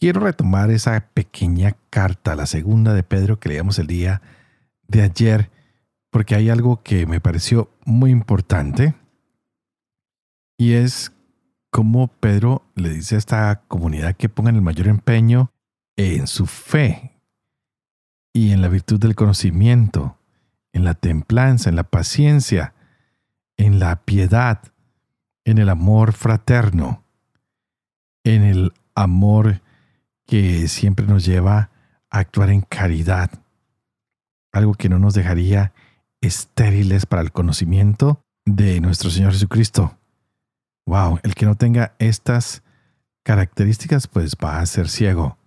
Quiero 0.00 0.20
retomar 0.20 0.70
esa 0.70 1.08
pequeña 1.12 1.76
carta, 1.90 2.36
la 2.36 2.46
segunda 2.46 2.94
de 2.94 3.02
Pedro 3.02 3.40
que 3.40 3.48
leíamos 3.48 3.80
el 3.80 3.88
día 3.88 4.22
de 4.86 5.02
ayer, 5.02 5.50
porque 6.10 6.36
hay 6.36 6.50
algo 6.50 6.84
que 6.84 7.04
me 7.04 7.20
pareció 7.20 7.70
muy 7.84 8.12
importante 8.12 8.94
y 10.56 10.74
es 10.74 11.12
cómo 11.70 12.06
Pedro 12.06 12.62
le 12.76 12.90
dice 12.90 13.16
a 13.16 13.18
esta 13.18 13.62
comunidad 13.66 14.14
que 14.14 14.28
pongan 14.28 14.54
el 14.54 14.62
mayor 14.62 14.86
empeño 14.86 15.50
en 15.96 16.28
su 16.28 16.46
fe 16.46 17.20
y 18.32 18.52
en 18.52 18.62
la 18.62 18.68
virtud 18.68 19.00
del 19.00 19.16
conocimiento, 19.16 20.16
en 20.72 20.84
la 20.84 20.94
templanza, 20.94 21.70
en 21.70 21.76
la 21.76 21.82
paciencia, 21.82 22.72
en 23.56 23.80
la 23.80 24.04
piedad, 24.04 24.62
en 25.44 25.58
el 25.58 25.68
amor 25.68 26.12
fraterno, 26.12 27.02
en 28.22 28.44
el 28.44 28.72
amor 28.94 29.60
que 30.28 30.68
siempre 30.68 31.06
nos 31.06 31.24
lleva 31.24 31.70
a 32.10 32.18
actuar 32.18 32.50
en 32.50 32.60
caridad, 32.60 33.30
algo 34.52 34.74
que 34.74 34.90
no 34.90 34.98
nos 34.98 35.14
dejaría 35.14 35.72
estériles 36.20 37.06
para 37.06 37.22
el 37.22 37.32
conocimiento 37.32 38.22
de 38.44 38.80
nuestro 38.80 39.10
Señor 39.10 39.32
Jesucristo. 39.32 39.98
Wow, 40.86 41.18
el 41.22 41.34
que 41.34 41.46
no 41.46 41.54
tenga 41.54 41.94
estas 41.98 42.62
características 43.24 44.06
pues 44.06 44.36
va 44.42 44.60
a 44.60 44.66
ser 44.66 44.88
ciego. 44.88 45.38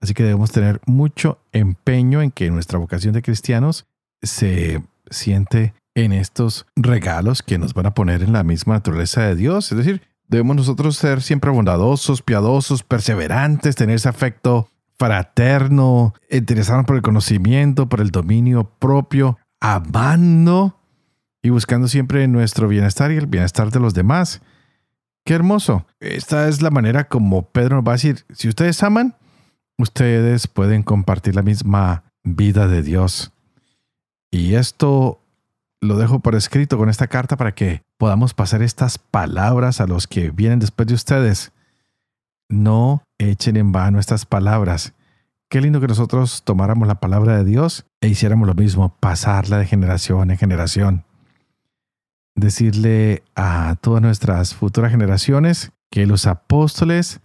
Así 0.00 0.12
que 0.12 0.22
debemos 0.22 0.52
tener 0.52 0.80
mucho 0.86 1.42
empeño 1.52 2.20
en 2.20 2.30
que 2.30 2.50
nuestra 2.50 2.78
vocación 2.78 3.14
de 3.14 3.22
cristianos 3.22 3.86
se 4.22 4.82
siente 5.10 5.74
en 5.94 6.12
estos 6.12 6.66
regalos 6.76 7.42
que 7.42 7.58
nos 7.58 7.72
van 7.72 7.86
a 7.86 7.94
poner 7.94 8.22
en 8.22 8.32
la 8.32 8.42
misma 8.42 8.74
naturaleza 8.74 9.22
de 9.22 9.36
Dios. 9.36 9.72
Es 9.72 9.78
decir, 9.78 10.02
debemos 10.30 10.56
nosotros 10.56 10.96
ser 10.96 11.20
siempre 11.20 11.50
bondadosos, 11.50 12.22
piadosos, 12.22 12.84
perseverantes, 12.84 13.74
tener 13.74 13.96
ese 13.96 14.08
afecto 14.08 14.70
fraterno, 14.98 16.14
interesarnos 16.30 16.86
por 16.86 16.96
el 16.96 17.02
conocimiento, 17.02 17.88
por 17.88 18.00
el 18.00 18.10
dominio 18.10 18.64
propio, 18.78 19.38
amando 19.60 20.78
y 21.42 21.50
buscando 21.50 21.88
siempre 21.88 22.28
nuestro 22.28 22.68
bienestar 22.68 23.10
y 23.10 23.16
el 23.16 23.26
bienestar 23.26 23.70
de 23.70 23.80
los 23.80 23.92
demás. 23.92 24.40
Qué 25.24 25.34
hermoso. 25.34 25.86
Esta 25.98 26.48
es 26.48 26.62
la 26.62 26.70
manera 26.70 27.08
como 27.08 27.50
Pedro 27.50 27.76
nos 27.76 27.84
va 27.86 27.92
a 27.92 27.96
decir, 27.96 28.24
si 28.32 28.48
ustedes 28.48 28.82
aman, 28.82 29.16
ustedes 29.78 30.46
pueden 30.46 30.82
compartir 30.82 31.34
la 31.34 31.42
misma 31.42 32.04
vida 32.22 32.68
de 32.68 32.82
Dios. 32.82 33.32
Y 34.30 34.54
esto 34.54 35.19
lo 35.80 35.96
dejo 35.96 36.20
por 36.20 36.34
escrito 36.34 36.76
con 36.76 36.88
esta 36.88 37.06
carta 37.06 37.36
para 37.36 37.54
que 37.54 37.82
podamos 37.96 38.34
pasar 38.34 38.62
estas 38.62 38.98
palabras 38.98 39.80
a 39.80 39.86
los 39.86 40.06
que 40.06 40.30
vienen 40.30 40.58
después 40.58 40.86
de 40.86 40.94
ustedes. 40.94 41.52
No 42.48 43.02
echen 43.18 43.56
en 43.56 43.72
vano 43.72 43.98
estas 43.98 44.26
palabras. 44.26 44.92
Qué 45.48 45.60
lindo 45.60 45.80
que 45.80 45.88
nosotros 45.88 46.42
tomáramos 46.44 46.86
la 46.86 47.00
palabra 47.00 47.36
de 47.36 47.44
Dios 47.44 47.86
e 48.00 48.08
hiciéramos 48.08 48.46
lo 48.46 48.54
mismo, 48.54 48.94
pasarla 49.00 49.58
de 49.58 49.66
generación 49.66 50.30
en 50.30 50.36
generación. 50.36 51.04
Decirle 52.36 53.24
a 53.34 53.76
todas 53.80 54.02
nuestras 54.02 54.54
futuras 54.54 54.90
generaciones 54.90 55.72
que 55.90 56.06
los 56.06 56.26
apóstoles 56.26 57.20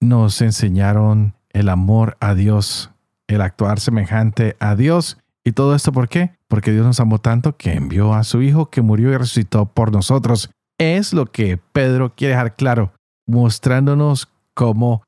nos 0.00 0.40
enseñaron 0.40 1.34
el 1.50 1.68
amor 1.68 2.16
a 2.20 2.34
Dios, 2.34 2.90
el 3.26 3.42
actuar 3.42 3.80
semejante 3.80 4.56
a 4.58 4.74
Dios 4.74 5.18
¿Y 5.48 5.52
todo 5.52 5.74
esto 5.74 5.92
por 5.92 6.10
qué? 6.10 6.32
Porque 6.46 6.72
Dios 6.72 6.84
nos 6.84 7.00
amó 7.00 7.20
tanto 7.20 7.56
que 7.56 7.72
envió 7.72 8.12
a 8.12 8.22
su 8.22 8.42
Hijo 8.42 8.68
que 8.68 8.82
murió 8.82 9.10
y 9.10 9.16
resucitó 9.16 9.64
por 9.64 9.90
nosotros. 9.90 10.50
Es 10.76 11.14
lo 11.14 11.24
que 11.24 11.56
Pedro 11.56 12.14
quiere 12.14 12.34
dejar 12.34 12.54
claro, 12.54 12.92
mostrándonos 13.26 14.28
cómo 14.52 15.02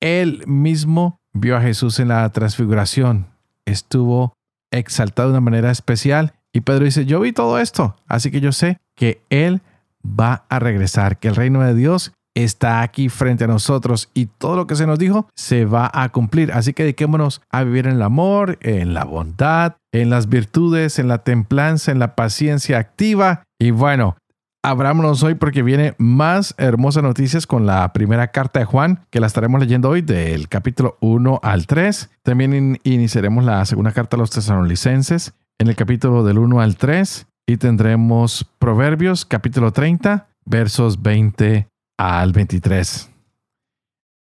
Él 0.00 0.44
mismo 0.46 1.16
vio 1.32 1.56
a 1.56 1.60
Jesús 1.60 1.98
en 1.98 2.06
la 2.06 2.30
transfiguración. 2.30 3.26
Estuvo 3.64 4.32
exaltado 4.70 5.30
de 5.30 5.32
una 5.32 5.40
manera 5.40 5.72
especial. 5.72 6.34
Y 6.52 6.60
Pedro 6.60 6.84
dice, 6.84 7.04
yo 7.04 7.18
vi 7.18 7.32
todo 7.32 7.58
esto, 7.58 7.96
así 8.06 8.30
que 8.30 8.40
yo 8.40 8.52
sé 8.52 8.78
que 8.94 9.20
Él 9.28 9.60
va 10.06 10.44
a 10.48 10.60
regresar, 10.60 11.18
que 11.18 11.26
el 11.26 11.34
reino 11.34 11.62
de 11.62 11.74
Dios 11.74 12.12
está 12.34 12.82
aquí 12.82 13.08
frente 13.08 13.44
a 13.44 13.48
nosotros 13.48 14.10
y 14.14 14.26
todo 14.26 14.56
lo 14.56 14.66
que 14.66 14.76
se 14.76 14.86
nos 14.86 14.98
dijo 14.98 15.28
se 15.34 15.64
va 15.64 15.90
a 15.92 16.08
cumplir. 16.10 16.52
Así 16.52 16.72
que 16.72 16.84
dediquémonos 16.84 17.42
a 17.50 17.64
vivir 17.64 17.86
en 17.86 17.94
el 17.94 18.02
amor, 18.02 18.58
en 18.60 18.94
la 18.94 19.04
bondad, 19.04 19.76
en 19.92 20.10
las 20.10 20.28
virtudes, 20.28 20.98
en 20.98 21.08
la 21.08 21.18
templanza, 21.18 21.92
en 21.92 21.98
la 21.98 22.14
paciencia 22.14 22.78
activa. 22.78 23.42
Y 23.58 23.70
bueno, 23.72 24.16
abrámonos 24.62 25.22
hoy 25.22 25.34
porque 25.34 25.62
viene 25.62 25.94
más 25.98 26.54
hermosas 26.58 27.02
noticias 27.02 27.46
con 27.46 27.66
la 27.66 27.92
primera 27.92 28.28
carta 28.28 28.60
de 28.60 28.66
Juan, 28.66 29.04
que 29.10 29.20
la 29.20 29.26
estaremos 29.26 29.60
leyendo 29.60 29.88
hoy 29.88 30.02
del 30.02 30.48
capítulo 30.48 30.96
1 31.00 31.40
al 31.42 31.66
3. 31.66 32.10
También 32.22 32.78
iniciaremos 32.84 33.44
la 33.44 33.64
segunda 33.64 33.92
carta 33.92 34.16
a 34.16 34.20
los 34.20 34.30
tesalonicenses 34.30 35.34
en 35.58 35.68
el 35.68 35.76
capítulo 35.76 36.24
del 36.24 36.38
1 36.38 36.60
al 36.60 36.76
3 36.76 37.26
y 37.46 37.56
tendremos 37.56 38.46
Proverbios 38.58 39.24
capítulo 39.24 39.72
30 39.72 40.28
versos 40.46 41.02
20 41.02 41.69
al 42.00 42.32
23. 42.32 43.10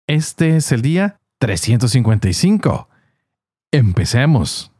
Este 0.07 0.55
es 0.55 0.71
el 0.71 0.81
día 0.81 1.19
355. 1.39 2.87
Empecemos. 3.69 4.71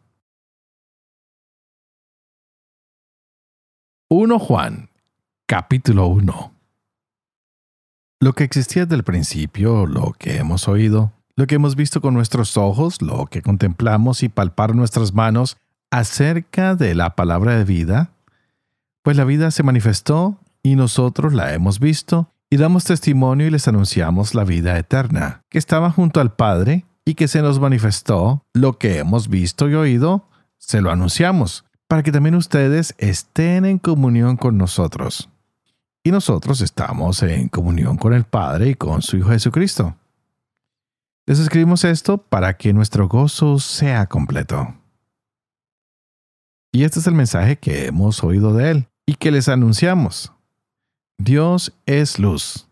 1 4.09 4.39
Juan, 4.39 4.89
capítulo 5.45 6.07
1. 6.07 6.53
Lo 8.21 8.31
que 8.31 8.45
existía 8.45 8.85
desde 8.85 8.95
el 8.95 9.03
principio, 9.03 9.85
lo 9.85 10.13
que 10.17 10.37
hemos 10.37 10.69
oído, 10.69 11.11
lo 11.35 11.47
que 11.47 11.55
hemos 11.55 11.75
visto 11.75 11.99
con 11.99 12.13
nuestros 12.13 12.55
ojos, 12.55 13.01
lo 13.01 13.25
que 13.25 13.41
contemplamos 13.41 14.23
y 14.23 14.29
palpar 14.29 14.73
nuestras 14.73 15.13
manos 15.13 15.57
acerca 15.91 16.75
de 16.75 16.95
la 16.95 17.17
palabra 17.17 17.57
de 17.57 17.65
vida, 17.65 18.11
pues 19.03 19.17
la 19.17 19.25
vida 19.25 19.51
se 19.51 19.63
manifestó 19.63 20.39
y 20.63 20.77
nosotros 20.77 21.33
la 21.33 21.53
hemos 21.53 21.81
visto 21.81 22.31
y 22.49 22.57
damos 22.57 22.83
testimonio 22.83 23.47
y 23.47 23.49
les 23.49 23.67
anunciamos 23.67 24.35
la 24.35 24.43
vida 24.43 24.77
eterna, 24.77 25.41
que 25.49 25.57
estaba 25.57 25.91
junto 25.91 26.21
al 26.21 26.35
Padre 26.35 26.85
y 27.05 27.15
que 27.15 27.27
se 27.27 27.41
nos 27.41 27.59
manifestó, 27.59 28.43
lo 28.53 28.77
que 28.77 28.99
hemos 28.99 29.27
visto 29.27 29.69
y 29.69 29.75
oído, 29.75 30.27
se 30.57 30.81
lo 30.81 30.91
anunciamos, 30.91 31.65
para 31.87 32.03
que 32.03 32.11
también 32.11 32.35
ustedes 32.35 32.95
estén 32.97 33.65
en 33.65 33.77
comunión 33.77 34.37
con 34.37 34.57
nosotros. 34.57 35.29
Y 36.03 36.11
nosotros 36.11 36.61
estamos 36.61 37.23
en 37.23 37.49
comunión 37.49 37.97
con 37.97 38.13
el 38.13 38.25
Padre 38.25 38.69
y 38.69 38.75
con 38.75 39.01
su 39.01 39.17
Hijo 39.17 39.29
Jesucristo. 39.29 39.95
Les 41.27 41.39
escribimos 41.39 41.83
esto 41.83 42.19
para 42.19 42.55
que 42.57 42.73
nuestro 42.73 43.07
gozo 43.07 43.57
sea 43.57 44.05
completo. 44.05 44.75
Y 46.71 46.83
este 46.83 46.99
es 46.99 47.07
el 47.07 47.15
mensaje 47.15 47.57
que 47.57 47.87
hemos 47.87 48.23
oído 48.23 48.53
de 48.53 48.69
Él 48.69 48.87
y 49.07 49.15
que 49.15 49.31
les 49.31 49.49
anunciamos 49.49 50.34
Dios 51.17 51.73
es 51.85 52.19
luz. 52.19 52.67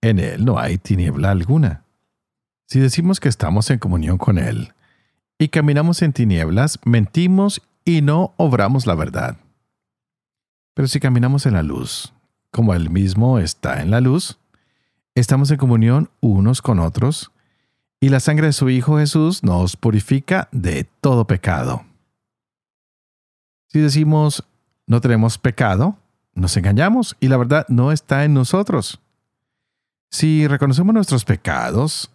En 0.00 0.18
Él 0.18 0.44
no 0.44 0.58
hay 0.58 0.78
tiniebla 0.78 1.30
alguna. 1.30 1.84
Si 2.66 2.80
decimos 2.80 3.20
que 3.20 3.28
estamos 3.28 3.70
en 3.70 3.78
comunión 3.78 4.18
con 4.18 4.38
Él 4.38 4.74
y 5.38 5.48
caminamos 5.48 6.02
en 6.02 6.12
tinieblas, 6.12 6.78
mentimos 6.84 7.62
y 7.84 8.02
no 8.02 8.34
obramos 8.36 8.86
la 8.86 8.94
verdad. 8.94 9.36
Pero 10.74 10.88
si 10.88 11.00
caminamos 11.00 11.46
en 11.46 11.54
la 11.54 11.62
luz, 11.62 12.12
como 12.50 12.74
Él 12.74 12.90
mismo 12.90 13.38
está 13.38 13.80
en 13.80 13.90
la 13.90 14.00
luz, 14.00 14.38
estamos 15.14 15.50
en 15.50 15.56
comunión 15.56 16.10
unos 16.20 16.62
con 16.62 16.80
otros, 16.80 17.30
y 18.00 18.08
la 18.08 18.20
sangre 18.20 18.48
de 18.48 18.52
su 18.52 18.68
Hijo 18.68 18.98
Jesús 18.98 19.42
nos 19.42 19.76
purifica 19.76 20.48
de 20.52 20.84
todo 21.00 21.26
pecado. 21.26 21.84
Si 23.68 23.78
decimos 23.78 24.44
no 24.86 25.00
tenemos 25.00 25.38
pecado, 25.38 25.96
nos 26.34 26.56
engañamos 26.56 27.16
y 27.20 27.28
la 27.28 27.36
verdad 27.36 27.66
no 27.68 27.92
está 27.92 28.24
en 28.24 28.34
nosotros. 28.34 29.00
Si 30.10 30.46
reconocemos 30.46 30.94
nuestros 30.94 31.24
pecados, 31.24 32.10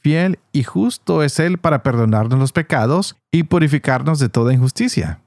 fiel 0.00 0.38
y 0.52 0.62
justo 0.62 1.22
es 1.22 1.38
Él 1.38 1.58
para 1.58 1.82
perdonarnos 1.82 2.38
los 2.38 2.52
pecados 2.52 3.16
y 3.30 3.44
purificarnos 3.44 4.18
de 4.18 4.28
toda 4.28 4.52
injusticia. 4.52 5.20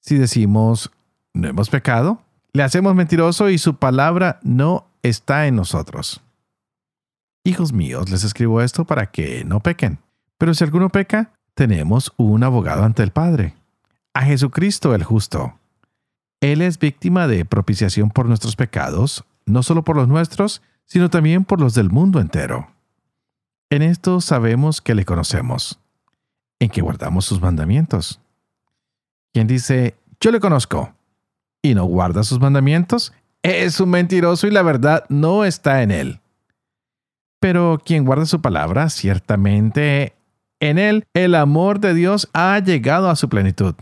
Si 0.00 0.16
decimos, 0.16 0.90
no 1.34 1.48
hemos 1.48 1.68
pecado, 1.68 2.22
le 2.52 2.62
hacemos 2.62 2.94
mentiroso 2.94 3.48
y 3.48 3.58
su 3.58 3.76
palabra 3.76 4.40
no 4.42 4.86
está 5.02 5.46
en 5.46 5.56
nosotros. 5.56 6.20
Hijos 7.44 7.72
míos, 7.72 8.10
les 8.10 8.24
escribo 8.24 8.60
esto 8.60 8.84
para 8.84 9.10
que 9.10 9.44
no 9.44 9.60
pequen. 9.60 9.98
Pero 10.36 10.54
si 10.54 10.64
alguno 10.64 10.88
peca, 10.88 11.32
tenemos 11.54 12.12
un 12.16 12.42
abogado 12.44 12.82
ante 12.82 13.02
el 13.02 13.10
Padre, 13.10 13.54
a 14.14 14.22
Jesucristo 14.22 14.94
el 14.94 15.04
justo. 15.04 15.59
Él 16.40 16.62
es 16.62 16.78
víctima 16.78 17.26
de 17.26 17.44
propiciación 17.44 18.10
por 18.10 18.26
nuestros 18.26 18.56
pecados, 18.56 19.24
no 19.46 19.62
solo 19.62 19.84
por 19.84 19.96
los 19.96 20.08
nuestros, 20.08 20.62
sino 20.86 21.10
también 21.10 21.44
por 21.44 21.60
los 21.60 21.74
del 21.74 21.90
mundo 21.90 22.20
entero. 22.20 22.70
En 23.70 23.82
esto 23.82 24.20
sabemos 24.20 24.80
que 24.80 24.94
le 24.94 25.04
conocemos, 25.04 25.78
en 26.58 26.70
que 26.70 26.80
guardamos 26.80 27.24
sus 27.24 27.40
mandamientos. 27.40 28.20
Quien 29.32 29.46
dice, 29.46 29.94
yo 30.18 30.32
le 30.32 30.40
conozco, 30.40 30.94
y 31.62 31.74
no 31.74 31.84
guarda 31.84 32.24
sus 32.24 32.40
mandamientos, 32.40 33.12
es 33.42 33.80
un 33.80 33.90
mentiroso 33.90 34.46
y 34.46 34.50
la 34.50 34.62
verdad 34.62 35.04
no 35.08 35.44
está 35.44 35.82
en 35.82 35.90
él. 35.90 36.20
Pero 37.38 37.80
quien 37.84 38.04
guarda 38.04 38.26
su 38.26 38.40
palabra, 38.40 38.90
ciertamente 38.90 40.14
en 40.60 40.78
él 40.78 41.04
el 41.14 41.34
amor 41.34 41.80
de 41.80 41.94
Dios 41.94 42.28
ha 42.32 42.58
llegado 42.58 43.08
a 43.08 43.16
su 43.16 43.28
plenitud. 43.28 43.74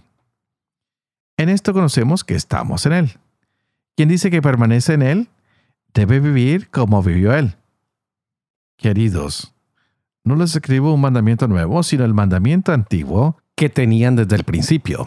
En 1.39 1.49
esto 1.49 1.73
conocemos 1.73 2.25
que 2.25 2.35
estamos 2.35 2.85
en 2.85 2.93
él. 2.93 3.13
Quien 3.97 4.11
dice 4.11 4.31
que 4.31 4.43
permanece 4.43 4.93
en 4.93 5.03
él, 5.03 5.29
debe 5.95 6.21
vivir 6.21 6.69
como 6.69 7.03
vivió 7.03 7.33
él. 7.35 7.57
Queridos, 8.77 9.55
no 10.25 10.37
les 10.37 10.55
escribo 10.55 10.93
un 10.93 11.01
mandamiento 11.01 11.49
nuevo, 11.49 11.83
sino 11.83 12.05
el 12.05 12.13
mandamiento 12.13 12.73
antiguo 12.73 13.39
que 13.55 13.71
tenían 13.71 14.17
desde 14.17 14.37
el 14.37 14.45
principio. 14.45 15.07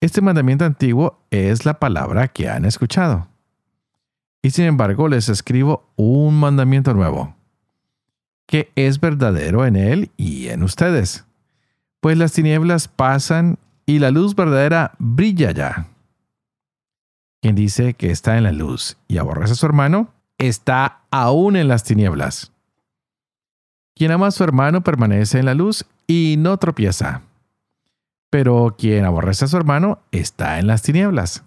Este 0.00 0.20
mandamiento 0.20 0.64
antiguo 0.64 1.18
es 1.30 1.64
la 1.64 1.80
palabra 1.80 2.28
que 2.28 2.48
han 2.48 2.64
escuchado. 2.64 3.28
Y 4.42 4.50
sin 4.50 4.66
embargo 4.66 5.08
les 5.08 5.28
escribo 5.28 5.90
un 5.96 6.38
mandamiento 6.38 6.94
nuevo 6.94 7.34
que 8.46 8.72
es 8.74 8.98
verdadero 8.98 9.64
en 9.64 9.76
Él 9.76 10.10
y 10.16 10.48
en 10.48 10.64
ustedes. 10.64 11.24
Pues 12.00 12.18
las 12.18 12.32
tinieblas 12.32 12.88
pasan 12.88 13.58
y 13.90 13.98
la 13.98 14.12
luz 14.12 14.36
verdadera 14.36 14.92
brilla 14.98 15.50
ya. 15.50 15.88
Quien 17.42 17.56
dice 17.56 17.94
que 17.94 18.12
está 18.12 18.38
en 18.38 18.44
la 18.44 18.52
luz 18.52 18.96
y 19.08 19.18
aborrece 19.18 19.54
a 19.54 19.56
su 19.56 19.66
hermano, 19.66 20.12
está 20.38 21.00
aún 21.10 21.56
en 21.56 21.66
las 21.66 21.82
tinieblas. 21.82 22.52
Quien 23.96 24.12
ama 24.12 24.28
a 24.28 24.30
su 24.30 24.44
hermano 24.44 24.82
permanece 24.82 25.40
en 25.40 25.46
la 25.46 25.54
luz 25.54 25.84
y 26.06 26.36
no 26.38 26.56
tropieza. 26.58 27.22
Pero 28.30 28.76
quien 28.78 29.04
aborrece 29.04 29.46
a 29.46 29.48
su 29.48 29.56
hermano 29.56 29.98
está 30.12 30.60
en 30.60 30.68
las 30.68 30.82
tinieblas. 30.82 31.42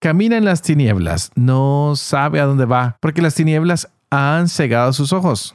Camina 0.00 0.38
en 0.38 0.46
las 0.46 0.62
tinieblas, 0.62 1.32
no 1.34 1.96
sabe 1.96 2.40
a 2.40 2.46
dónde 2.46 2.64
va, 2.64 2.96
porque 3.00 3.20
las 3.20 3.34
tinieblas 3.34 3.90
han 4.08 4.48
cegado 4.48 4.94
sus 4.94 5.12
ojos. 5.12 5.54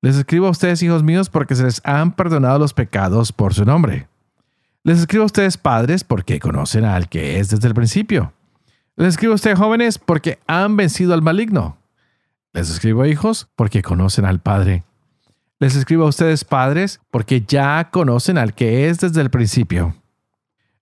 Les 0.00 0.16
escribo 0.16 0.48
a 0.48 0.50
ustedes, 0.50 0.82
hijos 0.82 1.04
míos, 1.04 1.28
porque 1.28 1.54
se 1.54 1.62
les 1.62 1.80
han 1.84 2.10
perdonado 2.10 2.58
los 2.58 2.74
pecados 2.74 3.30
por 3.30 3.54
su 3.54 3.64
nombre. 3.64 4.08
Les 4.84 4.98
escribo 4.98 5.22
a 5.22 5.26
ustedes, 5.26 5.56
padres, 5.58 6.02
porque 6.02 6.40
conocen 6.40 6.84
al 6.84 7.08
que 7.08 7.38
es 7.38 7.50
desde 7.50 7.68
el 7.68 7.74
principio. 7.74 8.32
Les 8.96 9.08
escribo 9.08 9.32
a 9.32 9.36
ustedes, 9.36 9.58
jóvenes, 9.58 9.98
porque 9.98 10.40
han 10.46 10.76
vencido 10.76 11.14
al 11.14 11.22
maligno. 11.22 11.78
Les 12.52 12.68
escribo, 12.68 13.06
hijos, 13.06 13.48
porque 13.54 13.82
conocen 13.82 14.24
al 14.24 14.40
Padre. 14.40 14.84
Les 15.60 15.76
escribo 15.76 16.04
a 16.06 16.08
ustedes, 16.08 16.44
padres, 16.44 17.00
porque 17.12 17.42
ya 17.42 17.90
conocen 17.92 18.36
al 18.36 18.52
que 18.52 18.88
es 18.88 18.98
desde 18.98 19.20
el 19.20 19.30
principio. 19.30 19.94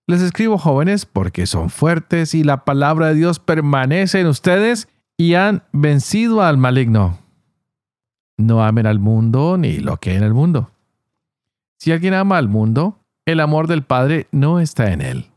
Les 0.07 0.23
escribo, 0.23 0.57
jóvenes, 0.57 1.05
porque 1.05 1.47
son 1.47 1.69
fuertes 1.69 2.35
y 2.35 2.43
la 2.43 2.65
palabra 2.65 3.09
de 3.09 3.15
Dios 3.15 3.39
permanece 3.39 4.21
en 4.21 4.27
ustedes 4.27 4.89
y 5.19 5.35
han 5.35 5.65
vencido 5.73 6.41
al 6.43 6.57
maligno. 6.57 7.19
No 8.39 8.65
amen 8.65 8.87
al 8.87 9.01
mundo 9.01 9.59
ni 9.59 9.81
lo 9.81 9.99
que 9.99 10.15
en 10.15 10.23
el 10.23 10.33
mundo. 10.33 10.71
Si 11.77 11.93
alguien 11.93 12.15
ama 12.15 12.39
al 12.39 12.49
mundo, 12.49 13.00
el 13.27 13.41
amor 13.41 13.67
del 13.67 13.83
Padre 13.83 14.27
no 14.33 14.61
está 14.61 14.93
en 14.93 15.01
él. 15.01 15.31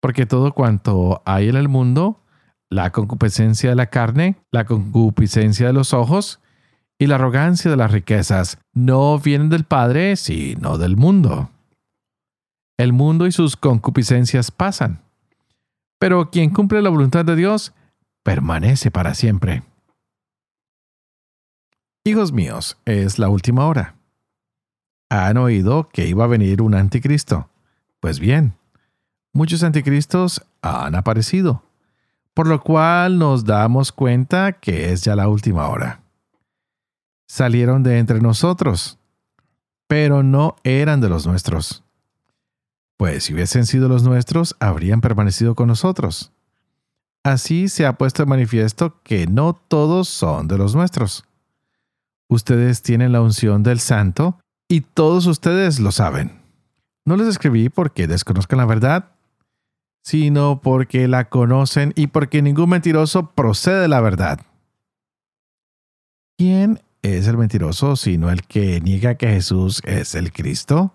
Porque 0.00 0.26
todo 0.26 0.52
cuanto 0.52 1.22
hay 1.24 1.48
en 1.48 1.56
el 1.56 1.68
mundo, 1.68 2.20
la 2.70 2.90
concupiscencia 2.90 3.70
de 3.70 3.76
la 3.76 3.86
carne, 3.86 4.36
la 4.50 4.64
concupiscencia 4.64 5.66
de 5.66 5.72
los 5.72 5.92
ojos 5.92 6.40
y 6.98 7.06
la 7.06 7.16
arrogancia 7.16 7.70
de 7.70 7.76
las 7.76 7.90
riquezas, 7.90 8.58
no 8.72 9.18
vienen 9.18 9.48
del 9.48 9.64
Padre, 9.64 10.16
sino 10.16 10.78
del 10.78 10.96
mundo. 10.96 11.50
El 12.78 12.92
mundo 12.92 13.26
y 13.26 13.32
sus 13.32 13.56
concupiscencias 13.56 14.50
pasan, 14.50 15.02
pero 15.98 16.30
quien 16.30 16.50
cumple 16.50 16.80
la 16.80 16.88
voluntad 16.88 17.26
de 17.26 17.36
Dios 17.36 17.74
permanece 18.22 18.90
para 18.90 19.14
siempre. 19.14 19.62
Hijos 22.04 22.32
míos, 22.32 22.78
es 22.86 23.18
la 23.18 23.28
última 23.28 23.66
hora. 23.66 23.99
¿Han 25.12 25.38
oído 25.38 25.88
que 25.88 26.06
iba 26.06 26.22
a 26.22 26.28
venir 26.28 26.62
un 26.62 26.76
anticristo? 26.76 27.50
Pues 27.98 28.20
bien, 28.20 28.54
muchos 29.32 29.64
anticristos 29.64 30.40
han 30.62 30.94
aparecido, 30.94 31.64
por 32.32 32.46
lo 32.46 32.62
cual 32.62 33.18
nos 33.18 33.44
damos 33.44 33.90
cuenta 33.90 34.52
que 34.52 34.92
es 34.92 35.02
ya 35.02 35.16
la 35.16 35.26
última 35.26 35.68
hora. 35.68 36.00
Salieron 37.26 37.82
de 37.82 37.98
entre 37.98 38.20
nosotros, 38.20 39.00
pero 39.88 40.22
no 40.22 40.54
eran 40.62 41.00
de 41.00 41.08
los 41.08 41.26
nuestros. 41.26 41.82
Pues 42.96 43.24
si 43.24 43.34
hubiesen 43.34 43.66
sido 43.66 43.88
los 43.88 44.04
nuestros, 44.04 44.54
habrían 44.60 45.00
permanecido 45.00 45.56
con 45.56 45.66
nosotros. 45.66 46.30
Así 47.24 47.68
se 47.68 47.84
ha 47.84 47.94
puesto 47.94 48.22
en 48.22 48.28
manifiesto 48.28 49.00
que 49.02 49.26
no 49.26 49.54
todos 49.54 50.08
son 50.08 50.46
de 50.46 50.56
los 50.56 50.76
nuestros. 50.76 51.24
Ustedes 52.28 52.82
tienen 52.82 53.10
la 53.10 53.22
unción 53.22 53.64
del 53.64 53.80
santo 53.80 54.38
y 54.70 54.82
todos 54.82 55.26
ustedes 55.26 55.80
lo 55.80 55.90
saben. 55.90 56.40
No 57.04 57.16
les 57.16 57.26
escribí 57.26 57.68
porque 57.68 58.06
desconozcan 58.06 58.58
la 58.58 58.66
verdad, 58.66 59.10
sino 60.00 60.60
porque 60.62 61.08
la 61.08 61.28
conocen 61.28 61.92
y 61.96 62.06
porque 62.06 62.40
ningún 62.40 62.70
mentiroso 62.70 63.32
procede 63.32 63.80
de 63.80 63.88
la 63.88 64.00
verdad. 64.00 64.40
¿Quién 66.38 66.80
es 67.02 67.26
el 67.26 67.36
mentiroso 67.36 67.96
sino 67.96 68.30
el 68.30 68.44
que 68.44 68.80
niega 68.80 69.16
que 69.16 69.26
Jesús 69.26 69.82
es 69.84 70.14
el 70.14 70.32
Cristo? 70.32 70.94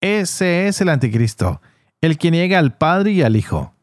Ese 0.00 0.68
es 0.68 0.80
el 0.80 0.88
anticristo, 0.88 1.60
el 2.00 2.16
que 2.16 2.30
niega 2.30 2.58
al 2.58 2.78
Padre 2.78 3.10
y 3.10 3.22
al 3.22 3.36
Hijo. 3.36 3.74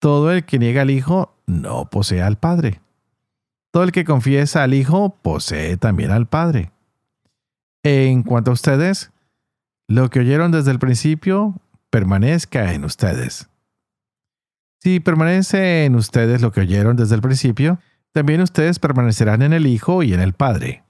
Todo 0.00 0.32
el 0.32 0.44
que 0.44 0.58
niega 0.58 0.82
al 0.82 0.90
Hijo 0.90 1.32
no 1.46 1.88
posee 1.90 2.22
al 2.22 2.38
Padre. 2.38 2.80
Todo 3.70 3.84
el 3.84 3.92
que 3.92 4.04
confiesa 4.04 4.64
al 4.64 4.74
Hijo 4.74 5.16
posee 5.22 5.76
también 5.76 6.10
al 6.10 6.26
Padre. 6.26 6.73
En 7.84 8.22
cuanto 8.22 8.50
a 8.50 8.54
ustedes, 8.54 9.12
lo 9.88 10.08
que 10.08 10.20
oyeron 10.20 10.50
desde 10.50 10.70
el 10.70 10.78
principio 10.78 11.60
permanezca 11.90 12.72
en 12.72 12.82
ustedes. 12.84 13.50
Si 14.82 15.00
permanece 15.00 15.84
en 15.84 15.94
ustedes 15.94 16.40
lo 16.40 16.50
que 16.50 16.62
oyeron 16.62 16.96
desde 16.96 17.14
el 17.14 17.20
principio, 17.20 17.78
también 18.12 18.40
ustedes 18.40 18.78
permanecerán 18.78 19.42
en 19.42 19.52
el 19.52 19.66
Hijo 19.66 20.02
y 20.02 20.14
en 20.14 20.20
el 20.20 20.32
Padre. 20.32 20.82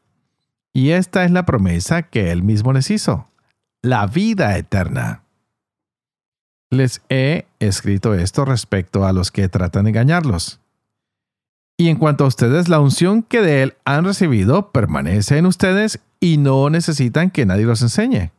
Y 0.73 0.91
esta 0.91 1.25
es 1.25 1.33
la 1.33 1.45
promesa 1.45 2.03
que 2.03 2.31
Él 2.31 2.45
mismo 2.45 2.73
les 2.73 2.89
hizo, 2.91 3.29
la 3.83 4.07
vida 4.07 4.57
eterna. 4.57 5.25
Les 6.71 7.03
he 7.09 7.47
escrito 7.59 8.15
esto 8.15 8.45
respecto 8.45 9.05
a 9.05 9.13
los 9.13 9.33
que 9.33 9.49
tratan 9.49 9.85
de 9.85 9.91
engañarlos. 9.91 10.61
Y 11.77 11.89
en 11.89 11.97
cuanto 11.97 12.25
a 12.25 12.29
ustedes, 12.29 12.69
la 12.69 12.79
unción 12.79 13.25
que 13.25 13.41
de 13.41 13.65
Él 13.65 13.75
han 13.85 14.05
recibido 14.05 14.71
permanece 14.71 15.39
en 15.39 15.47
ustedes 15.47 16.01
y 16.25 16.39
no 16.39 16.71
necesitan 16.71 17.29
que 17.29 17.45
nadie 17.45 17.67
los 17.67 17.83
enseñe. 17.83 18.31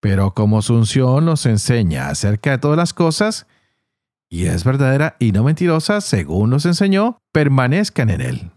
Pero 0.00 0.34
como 0.34 0.60
su 0.60 0.74
unción 0.74 1.24
los 1.24 1.46
enseña 1.46 2.10
acerca 2.10 2.50
de 2.50 2.58
todas 2.58 2.76
las 2.76 2.92
cosas, 2.92 3.46
y 4.28 4.44
es 4.44 4.64
verdadera 4.64 5.16
y 5.18 5.32
no 5.32 5.42
mentirosa, 5.42 6.02
según 6.02 6.50
nos 6.50 6.66
enseñó, 6.66 7.16
permanezcan 7.32 8.10
en 8.10 8.20
Él. 8.20 8.50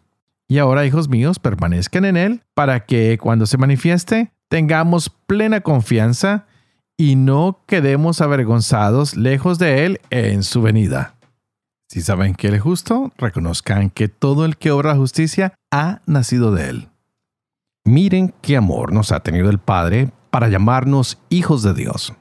Y 0.50 0.58
ahora, 0.58 0.86
hijos 0.86 1.08
míos, 1.08 1.40
permanezcan 1.40 2.04
en 2.04 2.18
Él 2.18 2.42
para 2.54 2.86
que 2.86 3.18
cuando 3.18 3.46
se 3.46 3.58
manifieste 3.58 4.34
tengamos 4.50 5.10
plena 5.10 5.62
confianza 5.62 6.46
y 6.98 7.16
no 7.16 7.62
quedemos 7.66 8.20
avergonzados 8.20 9.16
lejos 9.16 9.58
de 9.58 9.86
Él 9.86 10.02
en 10.10 10.44
su 10.44 10.62
venida. 10.62 11.16
Si 11.88 12.02
saben 12.02 12.36
que 12.36 12.50
Él 12.50 12.56
es 12.56 12.62
justo, 12.62 13.14
reconozcan 13.18 13.90
que 13.90 14.10
todo 14.10 14.44
el 14.44 14.58
que 14.58 14.72
obra 14.72 14.98
justicia 14.98 15.54
ha 15.72 16.02
nacido 16.06 16.54
de 16.54 16.70
Él. 16.70 16.93
Miren 17.86 18.34
qué 18.42 18.58
amor 18.58 18.94
nos 18.94 19.12
ha 19.12 19.22
tenido 19.22 19.50
el 19.50 19.60
Padre 19.60 20.12
para 20.32 20.48
llamarnos 20.48 21.20
hijos 21.30 21.64
de 21.64 21.74
Dios. 21.74 22.14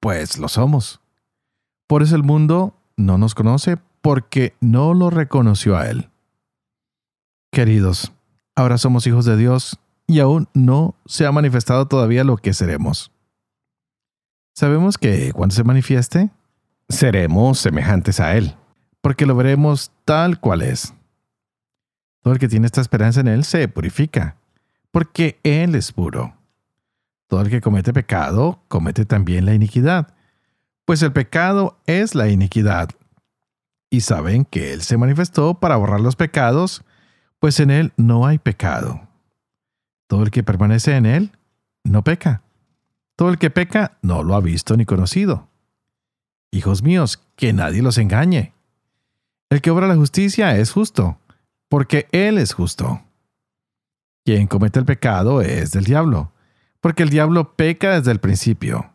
Pues 0.00 0.38
lo 0.38 0.48
somos. 0.48 1.00
Por 1.86 2.02
eso 2.02 2.16
el 2.16 2.22
mundo 2.22 2.74
no 2.96 3.18
nos 3.18 3.34
conoce 3.34 3.78
porque 4.02 4.54
no 4.60 4.92
lo 4.94 5.10
reconoció 5.10 5.76
a 5.76 5.88
Él. 5.88 6.10
Queridos, 7.52 8.12
ahora 8.56 8.78
somos 8.78 9.06
hijos 9.06 9.24
de 9.24 9.36
Dios 9.36 9.78
y 10.06 10.20
aún 10.20 10.48
no 10.52 10.96
se 11.06 11.26
ha 11.26 11.32
manifestado 11.32 11.86
todavía 11.86 12.24
lo 12.24 12.36
que 12.36 12.52
seremos. 12.52 13.12
Sabemos 14.54 14.98
que 14.98 15.32
cuando 15.32 15.54
se 15.54 15.64
manifieste, 15.64 16.30
seremos 16.88 17.58
semejantes 17.58 18.20
a 18.20 18.36
Él 18.36 18.56
porque 19.04 19.26
lo 19.26 19.36
veremos 19.36 19.92
tal 20.06 20.40
cual 20.40 20.62
es. 20.62 20.94
Todo 22.22 22.32
el 22.32 22.40
que 22.40 22.48
tiene 22.48 22.64
esta 22.64 22.80
esperanza 22.80 23.20
en 23.20 23.28
Él 23.28 23.44
se 23.44 23.68
purifica, 23.68 24.38
porque 24.94 25.40
Él 25.42 25.74
es 25.74 25.90
puro. 25.90 26.36
Todo 27.26 27.40
el 27.40 27.50
que 27.50 27.60
comete 27.60 27.92
pecado 27.92 28.62
comete 28.68 29.04
también 29.04 29.44
la 29.44 29.52
iniquidad, 29.52 30.14
pues 30.84 31.02
el 31.02 31.12
pecado 31.12 31.80
es 31.86 32.14
la 32.14 32.28
iniquidad. 32.28 32.90
Y 33.90 34.02
saben 34.02 34.44
que 34.44 34.72
Él 34.72 34.82
se 34.82 34.96
manifestó 34.96 35.54
para 35.54 35.74
borrar 35.74 36.00
los 36.00 36.14
pecados, 36.14 36.84
pues 37.40 37.58
en 37.58 37.72
Él 37.72 37.92
no 37.96 38.24
hay 38.24 38.38
pecado. 38.38 39.08
Todo 40.06 40.22
el 40.22 40.30
que 40.30 40.44
permanece 40.44 40.94
en 40.94 41.06
Él 41.06 41.32
no 41.82 42.04
peca. 42.04 42.42
Todo 43.16 43.30
el 43.30 43.38
que 43.38 43.50
peca 43.50 43.98
no 44.00 44.22
lo 44.22 44.36
ha 44.36 44.40
visto 44.40 44.76
ni 44.76 44.84
conocido. 44.84 45.48
Hijos 46.52 46.84
míos, 46.84 47.20
que 47.34 47.52
nadie 47.52 47.82
los 47.82 47.98
engañe. 47.98 48.52
El 49.50 49.60
que 49.60 49.72
obra 49.72 49.88
la 49.88 49.96
justicia 49.96 50.56
es 50.56 50.70
justo, 50.70 51.18
porque 51.68 52.06
Él 52.12 52.38
es 52.38 52.52
justo. 52.52 53.02
Quien 54.24 54.46
comete 54.46 54.78
el 54.78 54.86
pecado 54.86 55.42
es 55.42 55.72
del 55.72 55.84
diablo, 55.84 56.32
porque 56.80 57.02
el 57.02 57.10
diablo 57.10 57.54
peca 57.56 57.98
desde 57.98 58.10
el 58.10 58.20
principio. 58.20 58.94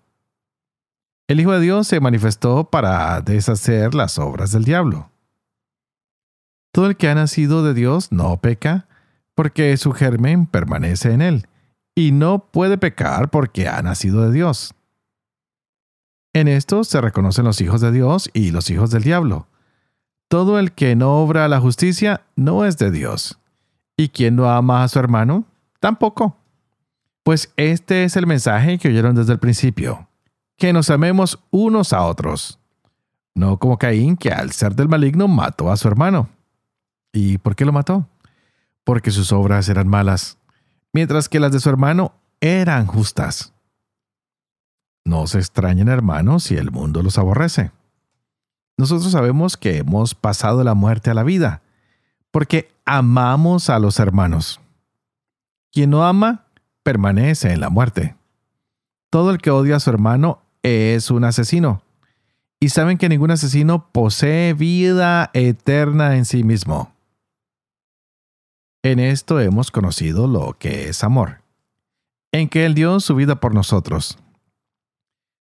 El 1.28 1.40
Hijo 1.40 1.52
de 1.52 1.60
Dios 1.60 1.88
se 1.88 2.00
manifestó 2.00 2.72
para 2.72 3.22
deshacer 3.22 3.94
las 3.94 4.18
obras 4.18 4.52
del 4.52 4.64
diablo. 4.64 5.12
Todo 6.72 6.88
el 6.88 6.98
que 6.98 7.10
ha 7.10 7.16
nacido 7.16 7.64
de 7.64 7.76
Dios 7.76 8.12
no 8.12 8.38
peca, 8.38 8.88
porque 9.36 9.78
su 9.78 9.92
germen 9.92 10.48
permanece 10.48 11.14
en 11.14 11.22
él, 11.22 11.48
y 11.94 12.12
no 12.12 12.50
puede 12.52 12.78
pecar 12.80 13.30
porque 13.30 13.68
ha 13.68 13.82
nacido 13.84 14.24
de 14.26 14.32
Dios. 14.32 14.74
En 16.34 16.48
esto 16.48 16.84
se 16.84 17.02
reconocen 17.02 17.46
los 17.46 17.62
hijos 17.62 17.82
de 17.82 17.92
Dios 17.92 18.30
y 18.34 18.52
los 18.52 18.70
hijos 18.70 18.92
del 18.92 19.04
diablo. 19.04 19.48
Todo 20.28 20.60
el 20.60 20.72
que 20.72 20.96
no 20.96 21.24
obra 21.24 21.48
la 21.48 21.60
justicia 21.60 22.22
no 22.36 22.66
es 22.66 22.78
de 22.78 22.92
Dios. 22.92 23.39
Y 24.00 24.08
quien 24.08 24.38
no 24.38 24.50
ama 24.50 24.82
a 24.82 24.88
su 24.88 24.98
hermano, 24.98 25.44
tampoco. 25.82 26.38
Pues 27.22 27.52
este 27.58 28.06
es 28.06 28.16
el 28.16 28.28
mensaje 28.28 28.78
que 28.78 28.88
oyeron 28.88 29.14
desde 29.14 29.34
el 29.34 29.40
principio, 29.40 30.08
que 30.56 30.72
nos 30.72 30.90
amemos 30.90 31.38
unos 31.52 31.92
a 31.92 32.04
otros. 32.04 32.60
No 33.36 33.58
como 33.58 33.78
Caín, 33.78 34.16
que 34.16 34.30
al 34.30 34.54
ser 34.54 34.74
del 34.74 34.88
maligno 34.88 35.28
mató 35.28 35.70
a 35.70 35.76
su 35.76 35.90
hermano. 35.90 36.30
¿Y 37.12 37.40
por 37.40 37.58
qué 37.58 37.66
lo 37.66 37.74
mató? 37.74 38.08
Porque 38.86 39.12
sus 39.12 39.34
obras 39.34 39.68
eran 39.68 39.90
malas, 39.90 40.38
mientras 40.94 41.28
que 41.28 41.42
las 41.42 41.52
de 41.52 41.60
su 41.60 41.68
hermano 41.68 42.14
eran 42.40 42.86
justas. 42.86 43.52
No 45.04 45.28
se 45.28 45.40
extrañen, 45.40 45.90
hermanos, 45.90 46.46
si 46.46 46.56
el 46.56 46.72
mundo 46.72 47.04
los 47.04 47.18
aborrece. 47.18 47.72
Nosotros 48.78 49.12
sabemos 49.12 49.58
que 49.58 49.80
hemos 49.80 50.16
pasado 50.16 50.64
la 50.64 50.74
muerte 50.74 51.10
a 51.10 51.14
la 51.14 51.24
vida, 51.24 51.64
porque 52.32 52.72
amamos 52.90 53.70
a 53.70 53.78
los 53.78 54.00
hermanos. 54.00 54.60
Quien 55.72 55.92
no 55.92 56.04
ama, 56.06 56.48
permanece 56.82 57.54
en 57.54 57.60
la 57.60 57.70
muerte. 57.70 58.16
Todo 59.12 59.30
el 59.30 59.38
que 59.38 59.52
odia 59.52 59.76
a 59.76 59.80
su 59.80 59.92
hermano 59.92 60.42
es 60.64 61.12
un 61.12 61.24
asesino. 61.24 61.84
Y 62.60 62.70
saben 62.70 62.98
que 62.98 63.08
ningún 63.08 63.30
asesino 63.30 63.92
posee 63.92 64.56
vida 64.56 65.30
eterna 65.34 66.18
en 66.18 66.26
sí 66.26 66.44
mismo. 66.44 66.92
En 68.82 68.98
esto 68.98 69.40
hemos 69.40 69.70
conocido 69.70 70.28
lo 70.28 70.58
que 70.58 70.90
es 70.90 71.04
amor, 71.04 71.42
en 72.32 72.50
que 72.50 72.66
Él 72.66 72.74
dio 72.74 73.00
su 73.00 73.14
vida 73.14 73.40
por 73.40 73.54
nosotros. 73.54 74.18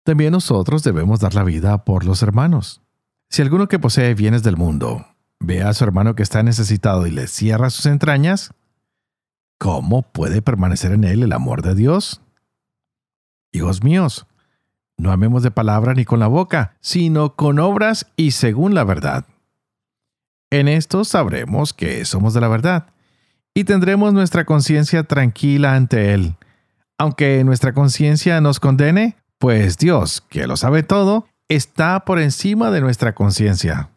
También 0.05 0.33
nosotros 0.33 0.83
debemos 0.83 1.21
dar 1.21 1.35
la 1.35 1.45
vida 1.45 1.87
por 1.87 2.05
los 2.05 2.23
hermanos. 2.23 2.83
Si 3.31 3.41
alguno 3.41 3.67
que 3.67 3.79
posee 3.79 4.15
bienes 4.15 4.43
del 4.43 4.59
mundo 4.59 5.07
ve 5.41 5.63
a 5.63 5.73
su 5.75 5.85
hermano 5.85 6.15
que 6.15 6.23
está 6.23 6.43
necesitado 6.43 7.07
y 7.07 7.11
le 7.11 7.27
cierra 7.27 7.71
sus 7.71 7.87
entrañas, 7.87 8.53
¿cómo 9.59 10.03
puede 10.03 10.43
permanecer 10.43 10.93
en 10.93 11.05
él 11.05 11.23
el 11.23 11.33
amor 11.33 11.63
de 11.63 11.75
Dios? 11.75 12.23
Hijos 13.53 13.83
míos, 13.83 14.27
no 14.97 15.11
amemos 15.11 15.43
de 15.43 15.51
palabra 15.51 15.95
ni 15.95 16.05
con 16.05 16.21
la 16.21 16.29
boca, 16.29 16.77
sino 16.81 17.35
con 17.35 17.59
obras 17.59 18.07
y 18.17 18.33
según 18.33 18.75
la 18.75 18.85
verdad. 18.85 19.25
En 20.51 20.69
esto 20.69 21.05
sabremos 21.05 21.73
que 21.73 22.05
somos 22.05 22.35
de 22.35 22.41
la 22.41 22.49
verdad 22.49 22.93
y 23.55 23.65
tendremos 23.65 24.13
nuestra 24.13 24.45
conciencia 24.45 25.05
tranquila 25.05 25.75
ante 25.75 26.13
Él. 26.13 26.37
Aunque 26.99 27.43
nuestra 27.45 27.73
conciencia 27.73 28.41
nos 28.41 28.61
condene, 28.61 29.17
pues 29.39 29.79
Dios, 29.79 30.21
que 30.29 30.47
lo 30.47 30.57
sabe 30.57 30.83
todo, 30.83 31.27
está 31.49 32.05
por 32.05 32.19
encima 32.19 32.71
de 32.71 32.81
nuestra 32.81 33.15
conciencia. 33.15 33.90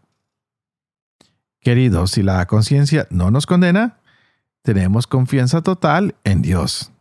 Queridos, 1.63 2.11
si 2.11 2.23
la 2.23 2.45
conciencia 2.45 3.07
no 3.09 3.31
nos 3.31 3.45
condena, 3.45 3.97
tenemos 4.63 5.07
confianza 5.07 5.61
total 5.61 6.15
en 6.25 6.41
Dios. 6.41 6.91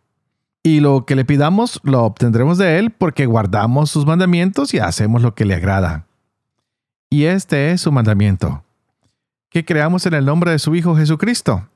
Y 0.62 0.78
lo 0.78 1.04
que 1.04 1.16
le 1.16 1.24
pidamos 1.24 1.80
lo 1.82 2.04
obtendremos 2.04 2.58
de 2.58 2.78
Él 2.78 2.90
porque 2.92 3.26
guardamos 3.26 3.90
sus 3.90 4.06
mandamientos 4.06 4.72
y 4.72 4.78
hacemos 4.78 5.20
lo 5.22 5.34
que 5.34 5.44
le 5.44 5.56
agrada. 5.56 6.06
Y 7.10 7.24
este 7.24 7.72
es 7.72 7.80
su 7.80 7.90
mandamiento, 7.90 8.62
que 9.50 9.64
creamos 9.64 10.06
en 10.06 10.14
el 10.14 10.24
nombre 10.24 10.52
de 10.52 10.60
su 10.60 10.74
Hijo 10.76 10.96
Jesucristo 10.96 11.68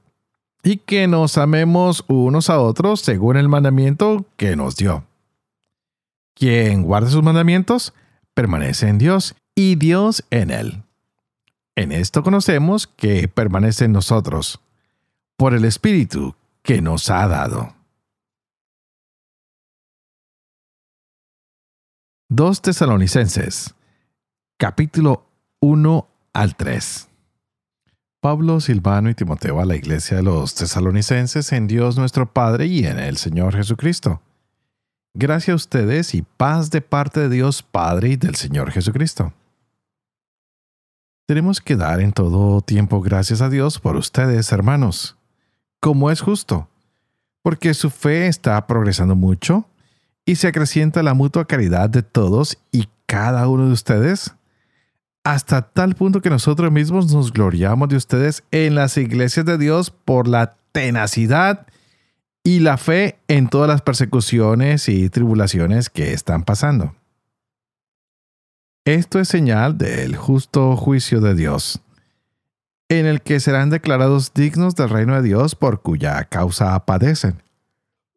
y 0.63 0.79
que 0.79 1.09
nos 1.09 1.39
amemos 1.39 2.05
unos 2.07 2.49
a 2.51 2.61
otros 2.61 3.01
según 3.01 3.37
el 3.37 3.49
mandamiento 3.49 4.25
que 4.37 4.55
nos 4.55 4.77
dio. 4.77 5.05
Quien 6.35 6.83
guarda 6.83 7.11
sus 7.11 7.23
mandamientos, 7.23 7.93
permanece 8.35 8.89
en 8.89 8.99
Dios 8.99 9.35
y 9.57 9.75
Dios 9.75 10.25
en 10.31 10.51
él. 10.51 10.86
En 11.77 11.93
esto 11.93 12.23
conocemos 12.23 12.87
que 12.87 13.29
permanece 13.29 13.85
en 13.85 13.93
nosotros, 13.93 14.61
por 15.37 15.55
el 15.55 15.65
Espíritu 15.65 16.35
que 16.63 16.83
nos 16.83 17.11
ha 17.11 17.29
dado. 17.29 17.75
2 22.29 22.63
Tesalonicenses, 22.63 23.75
capítulo 24.59 25.27
1 25.61 26.09
al 26.33 26.57
3. 26.57 27.09
Pablo, 28.21 28.59
Silvano 28.61 29.11
y 29.11 29.15
Timoteo 29.15 29.61
a 29.61 29.65
la 29.65 29.77
iglesia 29.77 30.17
de 30.17 30.25
los 30.25 30.55
tesalonicenses 30.55 31.53
en 31.53 31.69
Dios 31.69 31.97
nuestro 31.97 32.33
Padre 32.33 32.67
y 32.67 32.85
en 32.85 32.99
el 32.99 33.19
Señor 33.19 33.55
Jesucristo 33.55 34.21
Gracias 35.19 35.53
a 35.53 35.57
ustedes 35.57 36.15
y 36.15 36.21
paz 36.21 36.71
de 36.71 36.83
parte 36.83 37.21
de 37.21 37.31
Dios 37.31 37.63
Padre 37.63 38.11
y 38.11 38.17
del 38.17 38.35
Señor 38.35 38.71
Jesucristo. 38.71 39.33
Tenemos 41.27 41.61
que 41.61 41.75
dar 41.75 42.01
en 42.01 42.13
todo 42.13 42.61
tiempo 42.61 43.01
gracias 43.01 43.41
a 43.41 43.49
Dios 43.49 43.81
por 43.81 43.97
ustedes, 43.97 44.53
hermanos, 44.53 45.17
como 45.81 46.13
es 46.13 46.21
justo, 46.21 46.69
porque 47.43 47.75
su 47.75 47.91
fe 47.91 48.29
está 48.29 48.65
progresando 48.69 49.17
mucho 49.17 49.69
y 50.25 50.37
se 50.37 50.47
acrecienta 50.47 51.03
la 51.03 51.15
mutua 51.15 51.45
caridad 51.45 51.91
de 51.91 52.05
todos 52.05 52.59
y 52.71 52.89
cada 53.07 53.49
uno 53.49 53.67
de 53.67 53.73
ustedes, 53.73 54.37
hasta 55.25 55.63
tal 55.63 55.97
punto 55.97 56.23
que 56.23 56.31
nosotros 56.31 56.71
mismos 56.71 57.13
nos 57.13 57.33
gloriamos 57.33 57.89
de 57.89 57.97
ustedes 57.97 58.45
en 58.53 58.77
las 58.77 58.97
iglesias 58.97 59.45
de 59.45 59.59
Dios 59.59 59.91
por 59.91 60.29
la 60.29 60.55
tenacidad 60.71 61.67
y 62.45 62.61
la 62.61 62.77
fe 62.77 63.19
en 63.27 63.49
todas 63.49 63.67
las 63.67 63.83
persecuciones 63.83 64.89
y 64.89 65.11
tribulaciones 65.11 65.91
que 65.91 66.13
están 66.13 66.45
pasando. 66.45 66.95
Esto 68.87 69.19
es 69.19 69.27
señal 69.27 69.79
del 69.79 70.15
justo 70.15 70.77
juicio 70.77 71.21
de 71.21 71.35
Dios, 71.35 71.81
en 72.89 73.07
el 73.07 73.21
que 73.21 73.41
serán 73.41 73.69
declarados 73.69 74.33
dignos 74.33 74.77
del 74.77 74.91
reino 74.91 75.17
de 75.17 75.23
Dios 75.23 75.57
por 75.57 75.83
cuya 75.83 76.23
causa 76.27 76.79
padecen. 76.87 77.43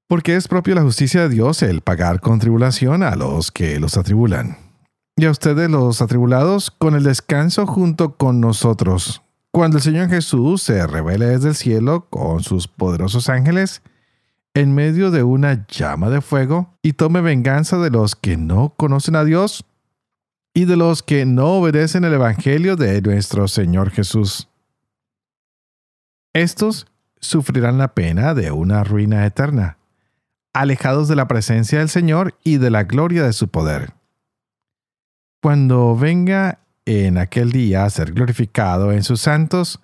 Porque 0.05 0.35
es 0.35 0.47
propio 0.47 0.75
la 0.75 0.83
justicia 0.83 1.23
de 1.23 1.29
Dios 1.29 1.63
el 1.63 1.81
pagar 1.81 2.19
con 2.19 2.37
tribulación 2.37 3.01
a 3.01 3.15
los 3.15 3.51
que 3.51 3.79
los 3.79 3.97
atribulan. 3.97 4.59
Y 5.15 5.25
a 5.25 5.31
ustedes 5.31 5.71
los 5.71 6.03
atribulados 6.03 6.69
con 6.69 6.93
el 6.93 7.01
descanso 7.01 7.65
junto 7.65 8.15
con 8.15 8.39
nosotros, 8.39 9.23
cuando 9.49 9.77
el 9.77 9.83
Señor 9.83 10.07
Jesús 10.09 10.61
se 10.61 10.85
revele 10.85 11.25
desde 11.25 11.49
el 11.49 11.55
cielo 11.55 12.05
con 12.11 12.43
sus 12.43 12.67
poderosos 12.67 13.27
ángeles 13.27 13.81
en 14.53 14.75
medio 14.75 15.09
de 15.09 15.23
una 15.23 15.65
llama 15.65 16.11
de 16.11 16.21
fuego 16.21 16.75
y 16.83 16.93
tome 16.93 17.21
venganza 17.21 17.79
de 17.79 17.89
los 17.89 18.15
que 18.15 18.37
no 18.37 18.75
conocen 18.77 19.15
a 19.15 19.23
Dios 19.23 19.65
y 20.59 20.65
de 20.65 20.75
los 20.75 21.03
que 21.03 21.25
no 21.25 21.53
obedecen 21.53 22.03
el 22.03 22.15
Evangelio 22.15 22.75
de 22.75 23.01
nuestro 23.01 23.47
Señor 23.47 23.91
Jesús. 23.91 24.49
Estos 26.33 26.85
sufrirán 27.21 27.77
la 27.77 27.93
pena 27.93 28.33
de 28.33 28.51
una 28.51 28.83
ruina 28.83 29.25
eterna, 29.25 29.77
alejados 30.51 31.07
de 31.07 31.15
la 31.15 31.29
presencia 31.29 31.79
del 31.79 31.87
Señor 31.87 32.37
y 32.43 32.57
de 32.57 32.71
la 32.71 32.83
gloria 32.83 33.23
de 33.23 33.31
su 33.31 33.47
poder. 33.47 33.93
Cuando 35.41 35.95
venga 35.95 36.59
en 36.83 37.17
aquel 37.17 37.53
día 37.53 37.85
a 37.85 37.89
ser 37.89 38.11
glorificado 38.11 38.91
en 38.91 39.03
sus 39.03 39.21
santos 39.21 39.79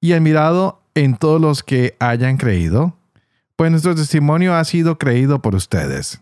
y 0.00 0.14
admirado 0.14 0.82
en 0.96 1.16
todos 1.16 1.40
los 1.40 1.62
que 1.62 1.94
hayan 2.00 2.38
creído, 2.38 2.98
pues 3.54 3.70
nuestro 3.70 3.94
testimonio 3.94 4.56
ha 4.56 4.64
sido 4.64 4.98
creído 4.98 5.40
por 5.42 5.54
ustedes. 5.54 6.20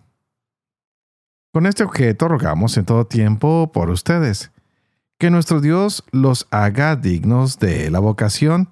Con 1.57 1.65
este 1.65 1.85
objeto 1.85 2.29
rogamos 2.29 2.77
en 2.77 2.85
todo 2.85 3.07
tiempo 3.07 3.71
por 3.73 3.89
ustedes, 3.89 4.51
que 5.19 5.31
nuestro 5.31 5.63
Dios 5.63 6.05
los 6.13 6.47
haga 6.51 6.97
dignos 6.97 7.59
de 7.59 7.91
la 7.91 7.99
vocación 7.99 8.69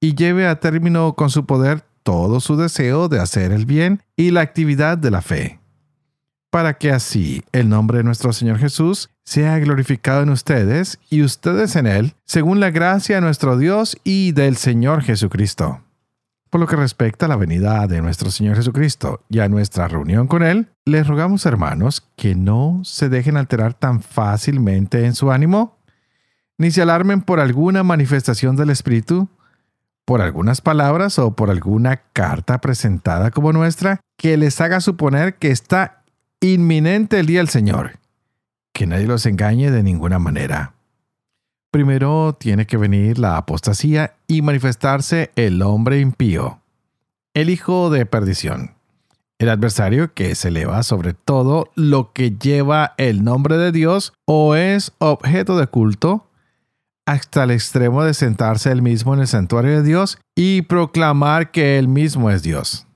y 0.00 0.16
lleve 0.16 0.48
a 0.48 0.58
término 0.58 1.14
con 1.14 1.30
su 1.30 1.46
poder 1.46 1.84
todo 2.02 2.40
su 2.40 2.56
deseo 2.56 3.08
de 3.08 3.20
hacer 3.20 3.52
el 3.52 3.64
bien 3.64 4.02
y 4.16 4.32
la 4.32 4.40
actividad 4.40 4.98
de 4.98 5.12
la 5.12 5.22
fe, 5.22 5.60
para 6.50 6.78
que 6.78 6.90
así 6.90 7.44
el 7.52 7.68
nombre 7.68 7.98
de 7.98 8.02
nuestro 8.02 8.32
Señor 8.32 8.58
Jesús 8.58 9.08
sea 9.24 9.56
glorificado 9.60 10.24
en 10.24 10.30
ustedes 10.30 10.98
y 11.08 11.22
ustedes 11.22 11.76
en 11.76 11.86
Él, 11.86 12.14
según 12.24 12.58
la 12.58 12.72
gracia 12.72 13.14
de 13.14 13.22
nuestro 13.22 13.56
Dios 13.56 13.98
y 14.02 14.32
del 14.32 14.56
Señor 14.56 15.02
Jesucristo. 15.02 15.85
Por 16.56 16.62
lo 16.62 16.66
que 16.66 16.76
respecta 16.76 17.26
a 17.26 17.28
la 17.28 17.36
venida 17.36 17.86
de 17.86 18.00
nuestro 18.00 18.30
Señor 18.30 18.56
Jesucristo 18.56 19.22
y 19.28 19.40
a 19.40 19.48
nuestra 19.50 19.88
reunión 19.88 20.26
con 20.26 20.42
Él, 20.42 20.70
les 20.86 21.06
rogamos 21.06 21.44
hermanos 21.44 22.08
que 22.16 22.34
no 22.34 22.80
se 22.82 23.10
dejen 23.10 23.36
alterar 23.36 23.74
tan 23.74 24.00
fácilmente 24.00 25.04
en 25.04 25.14
su 25.14 25.30
ánimo, 25.30 25.76
ni 26.56 26.70
se 26.70 26.80
alarmen 26.80 27.20
por 27.20 27.40
alguna 27.40 27.82
manifestación 27.82 28.56
del 28.56 28.70
Espíritu, 28.70 29.28
por 30.06 30.22
algunas 30.22 30.62
palabras 30.62 31.18
o 31.18 31.36
por 31.36 31.50
alguna 31.50 31.96
carta 32.14 32.58
presentada 32.62 33.30
como 33.30 33.52
nuestra 33.52 34.00
que 34.16 34.38
les 34.38 34.58
haga 34.62 34.80
suponer 34.80 35.34
que 35.34 35.50
está 35.50 36.04
inminente 36.40 37.20
el 37.20 37.26
día 37.26 37.40
del 37.40 37.50
Señor. 37.50 37.98
Que 38.72 38.86
nadie 38.86 39.06
los 39.06 39.26
engañe 39.26 39.70
de 39.70 39.82
ninguna 39.82 40.18
manera. 40.18 40.75
Primero 41.70 42.34
tiene 42.38 42.66
que 42.66 42.76
venir 42.76 43.18
la 43.18 43.36
apostasía 43.36 44.14
y 44.26 44.42
manifestarse 44.42 45.30
el 45.36 45.60
hombre 45.62 46.00
impío, 46.00 46.60
el 47.34 47.50
hijo 47.50 47.90
de 47.90 48.06
perdición, 48.06 48.74
el 49.38 49.50
adversario 49.50 50.14
que 50.14 50.34
se 50.34 50.48
eleva 50.48 50.82
sobre 50.82 51.12
todo 51.12 51.70
lo 51.74 52.12
que 52.12 52.30
lleva 52.30 52.94
el 52.96 53.24
nombre 53.24 53.58
de 53.58 53.72
Dios 53.72 54.14
o 54.24 54.54
es 54.54 54.92
objeto 54.98 55.58
de 55.58 55.66
culto 55.66 56.30
hasta 57.06 57.44
el 57.44 57.52
extremo 57.52 58.02
de 58.04 58.14
sentarse 58.14 58.72
él 58.72 58.82
mismo 58.82 59.14
en 59.14 59.20
el 59.20 59.28
santuario 59.28 59.72
de 59.72 59.82
Dios 59.82 60.18
y 60.34 60.62
proclamar 60.62 61.52
que 61.52 61.78
él 61.78 61.88
mismo 61.88 62.30
es 62.30 62.42
Dios. 62.42 62.86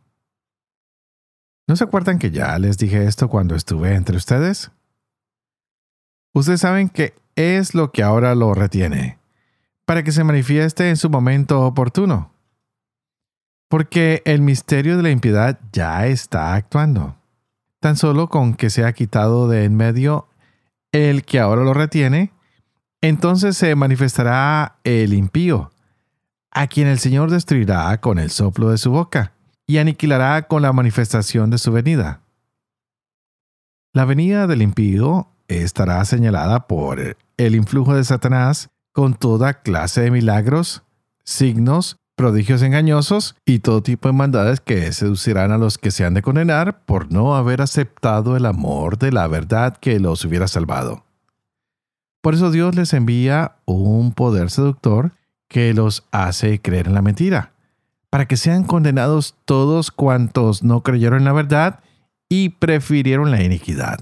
¿No 1.68 1.76
se 1.76 1.84
acuerdan 1.84 2.18
que 2.18 2.32
ya 2.32 2.58
les 2.58 2.76
dije 2.78 3.06
esto 3.06 3.28
cuando 3.28 3.54
estuve 3.54 3.94
entre 3.94 4.16
ustedes? 4.16 4.72
Ustedes 6.34 6.60
saben 6.60 6.88
que 6.88 7.14
es 7.40 7.74
lo 7.74 7.92
que 7.92 8.02
ahora 8.02 8.34
lo 8.34 8.54
retiene, 8.54 9.18
para 9.84 10.02
que 10.02 10.12
se 10.12 10.24
manifieste 10.24 10.88
en 10.88 10.96
su 10.96 11.10
momento 11.10 11.62
oportuno. 11.62 12.32
Porque 13.68 14.22
el 14.24 14.42
misterio 14.42 14.96
de 14.96 15.02
la 15.02 15.10
impiedad 15.10 15.58
ya 15.72 16.06
está 16.06 16.54
actuando. 16.54 17.16
Tan 17.80 17.96
solo 17.96 18.28
con 18.28 18.54
que 18.54 18.68
se 18.68 18.84
ha 18.84 18.92
quitado 18.92 19.48
de 19.48 19.64
en 19.64 19.76
medio 19.76 20.28
el 20.92 21.24
que 21.24 21.38
ahora 21.38 21.62
lo 21.62 21.72
retiene, 21.72 22.32
entonces 23.00 23.56
se 23.56 23.74
manifestará 23.74 24.76
el 24.84 25.14
impío, 25.14 25.70
a 26.50 26.66
quien 26.66 26.88
el 26.88 26.98
Señor 26.98 27.30
destruirá 27.30 27.98
con 28.00 28.18
el 28.18 28.30
soplo 28.30 28.70
de 28.70 28.78
su 28.78 28.90
boca 28.90 29.32
y 29.66 29.78
aniquilará 29.78 30.48
con 30.48 30.62
la 30.62 30.72
manifestación 30.72 31.48
de 31.50 31.58
su 31.58 31.72
venida. 31.72 32.20
La 33.92 34.04
venida 34.04 34.46
del 34.46 34.62
impío 34.62 35.28
estará 35.48 36.04
señalada 36.04 36.66
por 36.66 37.16
el 37.46 37.54
influjo 37.54 37.94
de 37.94 38.04
Satanás 38.04 38.68
con 38.92 39.14
toda 39.14 39.62
clase 39.62 40.02
de 40.02 40.10
milagros, 40.10 40.82
signos, 41.24 41.96
prodigios 42.14 42.60
engañosos 42.60 43.34
y 43.46 43.60
todo 43.60 43.82
tipo 43.82 44.08
de 44.08 44.12
maldades 44.12 44.60
que 44.60 44.92
seducirán 44.92 45.50
a 45.50 45.56
los 45.56 45.78
que 45.78 45.90
se 45.90 46.04
han 46.04 46.12
de 46.12 46.20
condenar 46.20 46.84
por 46.84 47.10
no 47.10 47.34
haber 47.34 47.62
aceptado 47.62 48.36
el 48.36 48.44
amor 48.44 48.98
de 48.98 49.10
la 49.10 49.26
verdad 49.26 49.74
que 49.78 49.98
los 50.00 50.22
hubiera 50.26 50.48
salvado. 50.48 51.06
Por 52.20 52.34
eso 52.34 52.50
Dios 52.50 52.74
les 52.74 52.92
envía 52.92 53.56
un 53.64 54.12
poder 54.12 54.50
seductor 54.50 55.12
que 55.48 55.72
los 55.72 56.04
hace 56.10 56.60
creer 56.60 56.88
en 56.88 56.94
la 56.94 57.00
mentira, 57.00 57.54
para 58.10 58.26
que 58.28 58.36
sean 58.36 58.64
condenados 58.64 59.34
todos 59.46 59.90
cuantos 59.90 60.62
no 60.62 60.82
creyeron 60.82 61.20
en 61.20 61.24
la 61.24 61.32
verdad 61.32 61.80
y 62.28 62.50
prefirieron 62.50 63.30
la 63.30 63.42
iniquidad. 63.42 63.98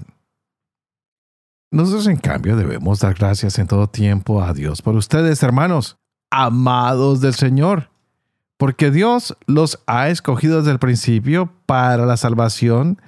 Nosotros 1.71 2.07
en 2.07 2.17
cambio 2.17 2.55
debemos 2.55 2.99
dar 2.99 3.13
gracias 3.13 3.59
en 3.59 3.67
todo 3.67 3.87
tiempo 3.87 4.41
a 4.41 4.53
Dios 4.53 4.81
por 4.81 4.95
ustedes, 4.95 5.43
hermanos, 5.43 5.97
amados 6.31 7.21
del 7.21 7.35
Señor, 7.35 7.91
porque 8.57 8.89
Dios 8.89 9.37
los 9.45 9.79
ha 9.85 10.09
escogido 10.09 10.57
desde 10.57 10.71
el 10.71 10.79
principio 10.79 11.53
para 11.67 12.05
la 12.05 12.17
salvación 12.17 12.99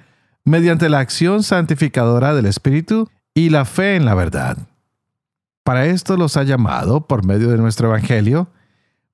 mediante 0.44 0.88
la 0.88 1.00
acción 1.00 1.42
santificadora 1.42 2.34
del 2.34 2.46
Espíritu 2.46 3.08
y 3.34 3.50
la 3.50 3.64
fe 3.64 3.96
en 3.96 4.04
la 4.04 4.14
verdad. 4.14 4.58
Para 5.64 5.86
esto 5.86 6.16
los 6.16 6.36
ha 6.36 6.42
llamado 6.42 7.06
por 7.06 7.24
medio 7.24 7.50
de 7.50 7.58
nuestro 7.58 7.88
Evangelio, 7.88 8.48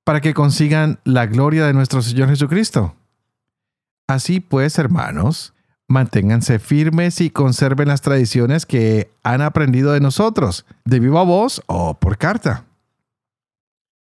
para 0.05 0.21
que 0.21 0.33
consigan 0.33 1.01
la 1.05 1.27
gloria 1.27 1.67
de 1.67 1.75
nuestro 1.75 2.01
Señor 2.01 2.29
Jesucristo. 2.31 2.97
Así 4.07 4.41
pues, 4.41 4.79
hermanos, 4.79 5.53
manténganse 5.89 6.59
firmes 6.59 7.21
y 7.21 7.31
conserven 7.31 7.89
las 7.89 8.03
tradiciones 8.03 8.67
que 8.67 9.11
han 9.25 9.41
aprendido 9.43 9.93
de 9.93 10.01
nosotros, 10.01 10.67
de 10.85 11.01
viva 11.01 11.25
voz 11.25 11.63
o 11.67 11.95
por 11.95 12.19
carta. 12.19 12.67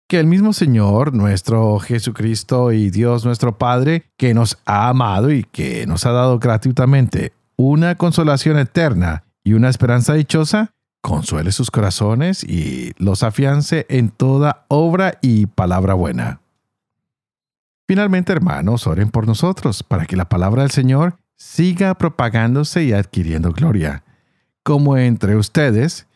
Que 0.09 0.21
el 0.21 0.27
mismo 0.27 0.53
Señor, 0.53 1.15
nuestro 1.15 1.79
Jesucristo 1.79 2.73
y 2.73 2.91
Dios 2.91 3.25
nuestro 3.25 3.57
Padre, 3.59 4.05
que 4.17 4.35
nos 4.35 4.59
ha 4.67 4.89
amado 4.89 5.31
y 5.33 5.45
que 5.45 5.87
nos 5.87 6.07
ha 6.07 6.13
dado 6.13 6.39
gratuitamente 6.39 7.33
una 7.57 7.95
consolación 7.97 8.59
eterna 8.59 9.25
y 9.43 9.55
una 9.55 9.69
esperanza 9.69 10.15
dichosa, 10.15 10.75
consuele 11.01 11.53
sus 11.53 11.71
corazones 11.71 12.45
y 12.45 12.93
los 12.99 13.23
afiance 13.23 13.87
en 13.89 14.11
toda 14.11 14.65
obra 14.69 15.19
y 15.23 15.47
palabra 15.47 15.95
buena. 15.95 16.41
Finalmente, 17.89 18.33
hermanos, 18.33 18.89
oren 18.89 19.11
por 19.11 19.27
nosotros 19.27 19.85
para 19.85 20.07
que 20.07 20.17
la 20.17 20.29
palabra 20.29 20.63
del 20.63 20.73
Señor 20.73 21.17
siga 21.37 21.95
propagándose 21.95 22.85
y 22.85 22.93
adquiriendo 22.93 23.53
gloria, 23.53 24.05
como 24.63 24.97
entre 24.97 25.37
ustedes, 25.37 26.07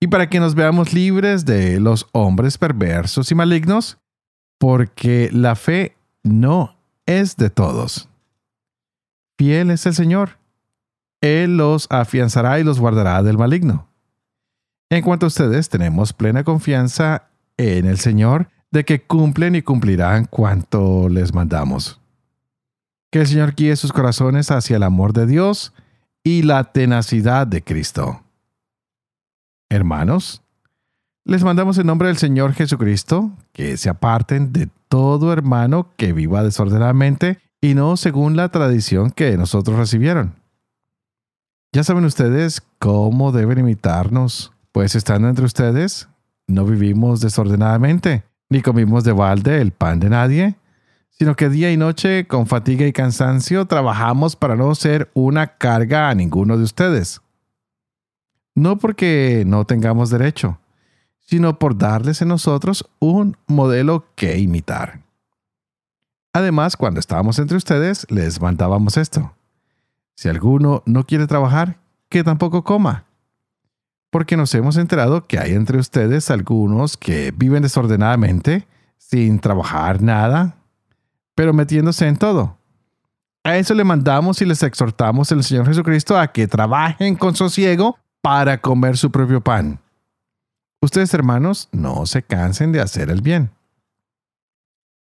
y 0.00 0.08
para 0.08 0.28
que 0.28 0.40
nos 0.40 0.54
veamos 0.54 0.92
libres 0.92 1.44
de 1.44 1.78
los 1.78 2.08
hombres 2.12 2.58
perversos 2.58 3.30
y 3.30 3.34
malignos, 3.34 3.98
porque 4.58 5.30
la 5.32 5.54
fe 5.54 5.96
no 6.22 6.76
es 7.06 7.36
de 7.36 7.50
todos. 7.50 8.08
Fiel 9.38 9.70
es 9.70 9.86
el 9.86 9.94
Señor. 9.94 10.38
Él 11.20 11.56
los 11.56 11.86
afianzará 11.90 12.58
y 12.58 12.64
los 12.64 12.80
guardará 12.80 13.22
del 13.22 13.38
maligno. 13.38 13.88
En 14.90 15.02
cuanto 15.02 15.26
a 15.26 15.28
ustedes, 15.28 15.68
tenemos 15.68 16.12
plena 16.12 16.44
confianza 16.44 17.28
en 17.56 17.86
el 17.86 17.98
Señor 17.98 18.48
de 18.72 18.84
que 18.84 19.02
cumplen 19.02 19.54
y 19.54 19.62
cumplirán 19.62 20.24
cuanto 20.24 21.08
les 21.08 21.32
mandamos. 21.32 22.01
Que 23.12 23.20
el 23.20 23.26
Señor 23.26 23.54
guíe 23.54 23.76
sus 23.76 23.92
corazones 23.92 24.50
hacia 24.50 24.76
el 24.76 24.82
amor 24.82 25.12
de 25.12 25.26
Dios 25.26 25.74
y 26.24 26.44
la 26.44 26.64
tenacidad 26.64 27.46
de 27.46 27.62
Cristo. 27.62 28.22
Hermanos, 29.68 30.42
les 31.26 31.44
mandamos 31.44 31.76
en 31.76 31.88
nombre 31.88 32.08
del 32.08 32.16
Señor 32.16 32.54
Jesucristo 32.54 33.30
que 33.52 33.76
se 33.76 33.90
aparten 33.90 34.54
de 34.54 34.70
todo 34.88 35.30
hermano 35.30 35.90
que 35.98 36.14
viva 36.14 36.42
desordenadamente 36.42 37.38
y 37.60 37.74
no 37.74 37.98
según 37.98 38.34
la 38.34 38.48
tradición 38.48 39.10
que 39.10 39.36
nosotros 39.36 39.76
recibieron. 39.76 40.34
Ya 41.70 41.84
saben 41.84 42.06
ustedes 42.06 42.62
cómo 42.78 43.30
deben 43.30 43.58
imitarnos 43.58 44.52
pues 44.72 44.94
estando 44.94 45.28
entre 45.28 45.44
ustedes, 45.44 46.08
no 46.46 46.64
vivimos 46.64 47.20
desordenadamente, 47.20 48.24
ni 48.48 48.62
comimos 48.62 49.04
de 49.04 49.12
balde 49.12 49.60
el 49.60 49.72
pan 49.72 50.00
de 50.00 50.08
nadie, 50.08 50.56
sino 51.12 51.36
que 51.36 51.48
día 51.48 51.70
y 51.72 51.76
noche, 51.76 52.26
con 52.26 52.46
fatiga 52.46 52.86
y 52.86 52.92
cansancio, 52.92 53.66
trabajamos 53.66 54.34
para 54.36 54.56
no 54.56 54.74
ser 54.74 55.10
una 55.14 55.58
carga 55.58 56.10
a 56.10 56.14
ninguno 56.14 56.58
de 56.58 56.64
ustedes. 56.64 57.20
No 58.54 58.78
porque 58.78 59.44
no 59.46 59.64
tengamos 59.64 60.10
derecho, 60.10 60.58
sino 61.20 61.58
por 61.58 61.78
darles 61.78 62.20
en 62.20 62.28
nosotros 62.28 62.88
un 62.98 63.36
modelo 63.46 64.06
que 64.14 64.38
imitar. 64.38 65.00
Además, 66.32 66.76
cuando 66.76 66.98
estábamos 66.98 67.38
entre 67.38 67.56
ustedes, 67.56 68.06
les 68.10 68.40
mandábamos 68.40 68.96
esto. 68.96 69.32
Si 70.14 70.28
alguno 70.28 70.82
no 70.86 71.06
quiere 71.06 71.26
trabajar, 71.26 71.78
que 72.08 72.24
tampoco 72.24 72.64
coma 72.64 73.06
porque 74.12 74.36
nos 74.36 74.54
hemos 74.54 74.76
enterado 74.76 75.26
que 75.26 75.38
hay 75.38 75.54
entre 75.54 75.78
ustedes 75.78 76.30
algunos 76.30 76.98
que 76.98 77.32
viven 77.34 77.62
desordenadamente, 77.62 78.68
sin 78.98 79.38
trabajar 79.38 80.02
nada, 80.02 80.58
pero 81.42 81.52
metiéndose 81.52 82.06
en 82.06 82.16
todo. 82.16 82.56
A 83.42 83.56
eso 83.56 83.74
le 83.74 83.82
mandamos 83.82 84.40
y 84.40 84.44
les 84.44 84.62
exhortamos 84.62 85.32
el 85.32 85.42
Señor 85.42 85.66
Jesucristo 85.66 86.16
a 86.16 86.28
que 86.28 86.46
trabajen 86.46 87.16
con 87.16 87.34
sosiego 87.34 87.98
para 88.20 88.60
comer 88.60 88.96
su 88.96 89.10
propio 89.10 89.40
pan. 89.40 89.80
Ustedes, 90.80 91.12
hermanos, 91.14 91.68
no 91.72 92.06
se 92.06 92.22
cansen 92.22 92.70
de 92.70 92.80
hacer 92.80 93.10
el 93.10 93.22
bien. 93.22 93.50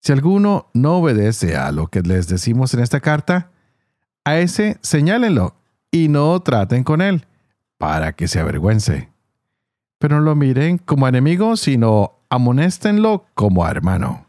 Si 0.03 0.11
alguno 0.11 0.67
no 0.75 0.97
obedece 0.97 1.57
a 1.57 1.71
lo 1.71 1.87
que 1.87 2.03
les 2.03 2.27
decimos 2.27 2.75
en 2.75 2.81
esta 2.81 2.99
carta, 2.99 3.53
a 4.25 4.39
ese 4.39 4.79
señálenlo 4.83 5.55
y 5.93 6.09
no 6.09 6.41
traten 6.41 6.83
con 6.83 7.03
él 7.03 7.25
para 7.79 8.15
que 8.15 8.27
se 8.27 8.41
avergüence. 8.41 9.11
Pero 10.01 10.17
no 10.17 10.23
lo 10.23 10.35
miren 10.35 10.79
como 10.79 11.07
enemigo, 11.07 11.57
sino 11.57 12.19
amonéstenlo 12.31 13.27
como 13.35 13.65
hermano. 13.69 14.27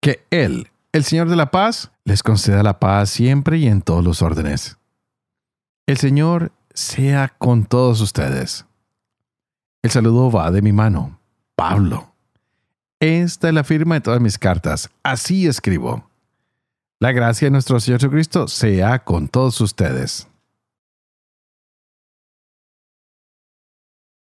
Que 0.00 0.26
Él, 0.30 0.72
el 0.94 1.02
Señor 1.02 1.28
de 1.28 1.34
la 1.34 1.50
paz, 1.50 1.90
les 2.04 2.22
conceda 2.22 2.62
la 2.62 2.78
paz 2.78 3.10
siempre 3.10 3.58
y 3.58 3.66
en 3.66 3.82
todos 3.82 4.04
los 4.04 4.22
órdenes. 4.22 4.78
El 5.86 5.96
Señor 5.96 6.52
sea 6.72 7.34
con 7.36 7.66
todos 7.66 8.00
ustedes. 8.00 8.64
El 9.82 9.90
saludo 9.90 10.30
va 10.30 10.52
de 10.52 10.62
mi 10.62 10.72
mano, 10.72 11.18
Pablo. 11.56 12.12
Esta 13.00 13.48
es 13.48 13.54
la 13.54 13.64
firma 13.64 13.96
de 13.96 14.02
todas 14.02 14.20
mis 14.20 14.38
cartas. 14.38 14.88
Así 15.02 15.48
escribo. 15.48 16.08
La 17.00 17.10
gracia 17.10 17.46
de 17.46 17.50
nuestro 17.50 17.80
Señor 17.80 17.98
Jesucristo 17.98 18.46
sea 18.46 19.00
con 19.00 19.26
todos 19.26 19.60
ustedes. 19.60 20.28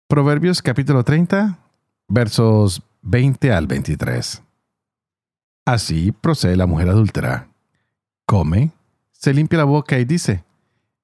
Proverbios 0.08 0.64
capítulo 0.64 1.04
30, 1.04 1.60
versos 2.08 2.82
20 3.04 3.54
al 3.54 3.68
23. 3.68 4.42
Así 5.68 6.14
procede 6.14 6.56
la 6.56 6.66
mujer 6.66 6.88
adúltera. 6.88 7.50
Come, 8.26 8.72
se 9.12 9.34
limpia 9.34 9.58
la 9.58 9.66
boca 9.66 10.00
y 10.00 10.06
dice, 10.06 10.46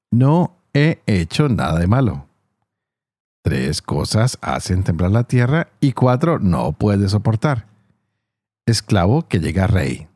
no 0.10 0.56
he 0.74 1.02
hecho 1.06 1.50
nada 1.50 1.78
de 1.80 1.88
malo. 1.88 2.30
Tres 3.42 3.82
cosas 3.82 4.38
hacen 4.42 4.84
temblar 4.84 5.12
la 5.12 5.26
tierra 5.26 5.68
y 5.82 5.92
cuatro 5.92 6.40
no 6.40 6.72
puede 6.72 7.10
soportar. 7.10 7.68
Esclavo 8.66 9.28
que 9.28 9.42
llega 9.42 9.68
rey. 9.68 10.08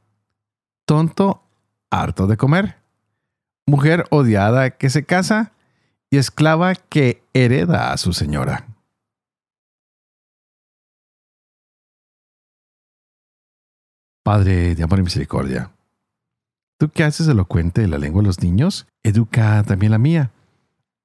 Tonto, 0.85 1.43
harto 1.89 2.25
de 2.25 2.37
comer. 2.37 2.77
Mujer 3.65 4.05
odiada 4.11 4.69
que 4.69 4.89
se 4.89 5.03
casa 5.03 5.51
y 6.09 6.19
esclava 6.19 6.73
que 6.75 7.21
hereda 7.33 7.91
a 7.91 7.97
su 7.97 8.13
señora. 8.13 8.65
Padre 14.27 14.75
de 14.75 14.83
amor 14.83 14.99
y 14.99 15.03
misericordia, 15.03 15.71
tú 16.77 16.89
que 16.89 17.05
haces 17.05 17.29
elocuente 17.29 17.87
la 17.87 17.97
lengua 17.97 18.21
de 18.21 18.27
los 18.27 18.41
niños, 18.41 18.85
educa 19.01 19.63
también 19.63 19.93
la 19.93 19.99
mía, 19.99 20.31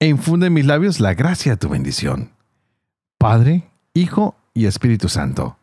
e 0.01 0.09
infunde 0.09 0.49
en 0.49 0.55
mis 0.55 0.67
labios 0.67 0.99
la 0.99 1.15
gracia 1.15 1.53
de 1.53 1.57
tu 1.57 1.69
bendición. 1.69 2.33
Padre, 3.19 3.71
Hijo 3.95 4.35
y 4.55 4.67
Espíritu 4.67 5.09
Santo. 5.09 5.57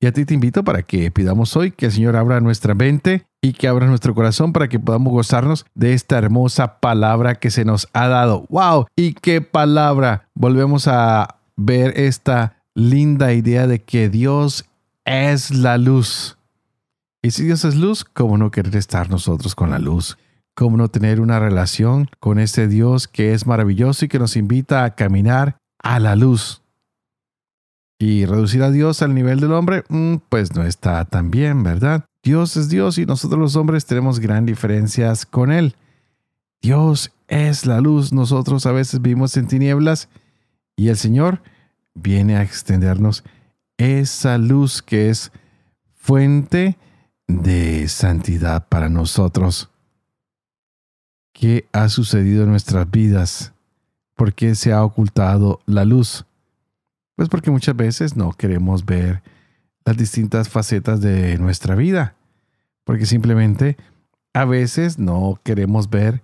Y 0.00 0.06
a 0.06 0.12
ti 0.12 0.26
te 0.26 0.34
invito 0.34 0.64
para 0.64 0.82
que 0.82 1.10
pidamos 1.10 1.56
hoy 1.56 1.70
que 1.70 1.86
el 1.86 1.92
Señor 1.92 2.14
abra 2.14 2.42
nuestra 2.42 2.74
mente 2.74 3.24
y 3.40 3.54
que 3.54 3.68
abra 3.68 3.86
nuestro 3.86 4.14
corazón 4.14 4.52
para 4.52 4.68
que 4.68 4.78
podamos 4.78 5.14
gozarnos 5.14 5.64
de 5.74 5.94
esta 5.94 6.18
hermosa 6.18 6.78
palabra 6.78 7.36
que 7.36 7.50
se 7.50 7.64
nos 7.64 7.88
ha 7.94 8.06
dado. 8.08 8.44
¡Wow! 8.50 8.84
¿Y 8.96 9.14
qué 9.14 9.40
palabra? 9.40 10.28
Volvemos 10.34 10.88
a 10.88 11.36
ver 11.56 11.98
esta 11.98 12.62
linda 12.74 13.32
idea 13.32 13.66
de 13.66 13.80
que 13.82 14.10
Dios 14.10 14.66
es 15.06 15.52
la 15.52 15.78
luz. 15.78 16.36
Y 17.22 17.30
si 17.30 17.44
Dios 17.44 17.64
es 17.64 17.76
luz, 17.76 18.04
¿cómo 18.04 18.36
no 18.36 18.50
querer 18.50 18.74
estar 18.74 19.08
nosotros 19.08 19.54
con 19.54 19.70
la 19.70 19.78
luz? 19.78 20.18
¿Cómo 20.56 20.76
no 20.76 20.88
tener 20.88 21.20
una 21.20 21.38
relación 21.38 22.08
con 22.18 22.40
ese 22.40 22.66
Dios 22.66 23.06
que 23.06 23.32
es 23.32 23.46
maravilloso 23.46 24.04
y 24.04 24.08
que 24.08 24.18
nos 24.18 24.36
invita 24.36 24.82
a 24.82 24.96
caminar 24.96 25.56
a 25.78 26.00
la 26.00 26.16
luz? 26.16 26.62
Y 27.96 28.26
reducir 28.26 28.64
a 28.64 28.72
Dios 28.72 29.02
al 29.02 29.14
nivel 29.14 29.38
del 29.38 29.52
hombre, 29.52 29.84
mm, 29.88 30.16
pues 30.28 30.52
no 30.56 30.64
está 30.64 31.04
tan 31.04 31.30
bien, 31.30 31.62
¿verdad? 31.62 32.04
Dios 32.24 32.56
es 32.56 32.68
Dios 32.68 32.98
y 32.98 33.06
nosotros 33.06 33.40
los 33.40 33.54
hombres 33.54 33.86
tenemos 33.86 34.18
gran 34.18 34.44
diferencias 34.44 35.24
con 35.24 35.52
Él. 35.52 35.76
Dios 36.60 37.12
es 37.28 37.66
la 37.66 37.80
luz, 37.80 38.12
nosotros 38.12 38.66
a 38.66 38.72
veces 38.72 39.00
vivimos 39.00 39.36
en 39.36 39.46
tinieblas 39.46 40.08
y 40.74 40.88
el 40.88 40.96
Señor 40.96 41.40
viene 41.94 42.36
a 42.36 42.42
extendernos 42.42 43.22
esa 43.76 44.38
luz 44.38 44.82
que 44.82 45.08
es 45.08 45.30
fuente 45.94 46.76
de 47.28 47.88
santidad 47.88 48.68
para 48.68 48.88
nosotros. 48.88 49.70
¿Qué 51.32 51.66
ha 51.72 51.88
sucedido 51.88 52.44
en 52.44 52.50
nuestras 52.50 52.90
vidas? 52.90 53.52
¿Por 54.14 54.34
qué 54.34 54.54
se 54.54 54.72
ha 54.72 54.84
ocultado 54.84 55.60
la 55.66 55.84
luz? 55.84 56.26
Pues 57.16 57.28
porque 57.28 57.50
muchas 57.50 57.76
veces 57.76 58.16
no 58.16 58.32
queremos 58.32 58.84
ver 58.84 59.22
las 59.84 59.96
distintas 59.96 60.48
facetas 60.48 61.00
de 61.00 61.38
nuestra 61.38 61.74
vida, 61.74 62.14
porque 62.84 63.06
simplemente 63.06 63.76
a 64.32 64.44
veces 64.44 64.98
no 64.98 65.40
queremos 65.42 65.90
ver 65.90 66.22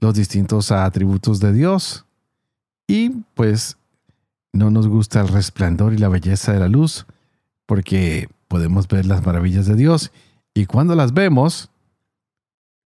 los 0.00 0.14
distintos 0.14 0.72
atributos 0.72 1.40
de 1.40 1.52
Dios 1.52 2.04
y 2.86 3.10
pues 3.34 3.76
no 4.52 4.70
nos 4.70 4.88
gusta 4.88 5.20
el 5.20 5.28
resplandor 5.28 5.92
y 5.92 5.98
la 5.98 6.08
belleza 6.08 6.52
de 6.52 6.60
la 6.60 6.68
luz, 6.68 7.06
porque 7.66 8.28
podemos 8.48 8.88
ver 8.88 9.06
las 9.06 9.24
maravillas 9.24 9.66
de 9.66 9.74
Dios 9.74 10.12
y 10.56 10.64
cuando 10.64 10.94
las 10.94 11.12
vemos, 11.12 11.70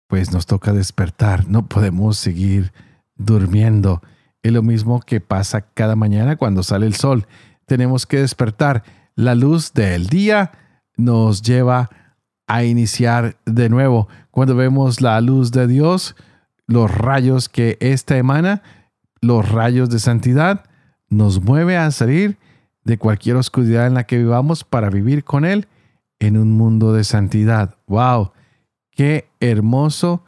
pues 0.08 0.34
nos 0.34 0.48
toca 0.48 0.74
despertar, 0.74 1.48
no 1.48 1.68
podemos 1.68 2.18
seguir 2.18 2.74
durmiendo. 3.16 4.02
Es 4.42 4.52
lo 4.52 4.64
mismo 4.64 5.02
que 5.02 5.22
pasa 5.22 5.62
cada 5.62 5.96
mañana 5.96 6.36
cuando 6.36 6.64
sale 6.64 6.88
el 6.88 6.96
sol. 6.96 7.28
Tenemos 7.68 8.08
que 8.08 8.22
despertar. 8.22 8.84
La 9.14 9.36
luz 9.36 9.72
del 9.74 10.08
día 10.08 10.52
nos 10.98 11.44
lleva 11.44 11.92
a 12.48 12.64
iniciar 12.64 13.38
de 13.46 13.70
nuevo. 13.70 14.08
Cuando 14.32 14.56
vemos 14.56 15.00
la 15.00 15.22
luz 15.22 15.52
de 15.52 15.68
Dios, 15.68 16.16
los 16.66 16.90
rayos 16.90 17.50
que 17.50 17.78
ésta 17.82 18.18
emana, 18.18 18.64
los 19.22 19.48
rayos 19.48 19.92
de 19.92 20.00
santidad, 20.00 20.66
nos 21.08 21.40
mueve 21.44 21.78
a 21.78 21.92
salir 21.92 22.40
de 22.84 22.98
cualquier 22.98 23.36
oscuridad 23.36 23.86
en 23.86 23.94
la 23.94 24.06
que 24.06 24.18
vivamos 24.18 24.64
para 24.64 24.90
vivir 24.90 25.24
con 25.24 25.46
Él 25.46 25.68
en 26.20 26.38
un 26.38 26.52
mundo 26.52 26.94
de 26.94 27.04
santidad. 27.04 27.76
¡Wow! 27.88 28.32
¡Qué 28.92 29.30
hermoso 29.40 30.24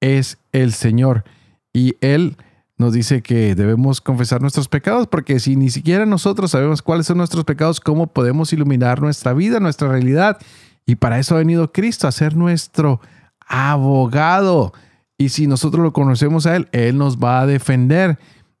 es 0.00 0.38
el 0.52 0.72
Señor! 0.72 1.24
Y 1.72 1.96
Él 2.00 2.36
nos 2.76 2.92
dice 2.92 3.22
que 3.22 3.54
debemos 3.54 4.00
confesar 4.00 4.40
nuestros 4.40 4.68
pecados, 4.68 5.06
porque 5.06 5.40
si 5.40 5.56
ni 5.56 5.70
siquiera 5.70 6.04
nosotros 6.04 6.50
sabemos 6.50 6.82
cuáles 6.82 7.06
son 7.06 7.18
nuestros 7.18 7.44
pecados, 7.44 7.80
¿cómo 7.80 8.08
podemos 8.08 8.52
iluminar 8.52 9.00
nuestra 9.00 9.32
vida, 9.32 9.60
nuestra 9.60 9.88
realidad? 9.88 10.38
Y 10.84 10.96
para 10.96 11.18
eso 11.18 11.34
ha 11.34 11.38
venido 11.38 11.72
Cristo, 11.72 12.08
a 12.08 12.12
ser 12.12 12.36
nuestro 12.36 13.00
abogado. 13.46 14.72
Y 15.16 15.28
si 15.28 15.46
nosotros 15.46 15.82
lo 15.82 15.92
conocemos 15.92 16.46
a 16.46 16.56
Él, 16.56 16.68
Él 16.72 16.98
nos 16.98 17.18
va 17.18 17.40
a 17.40 17.46
defender. 17.46 18.18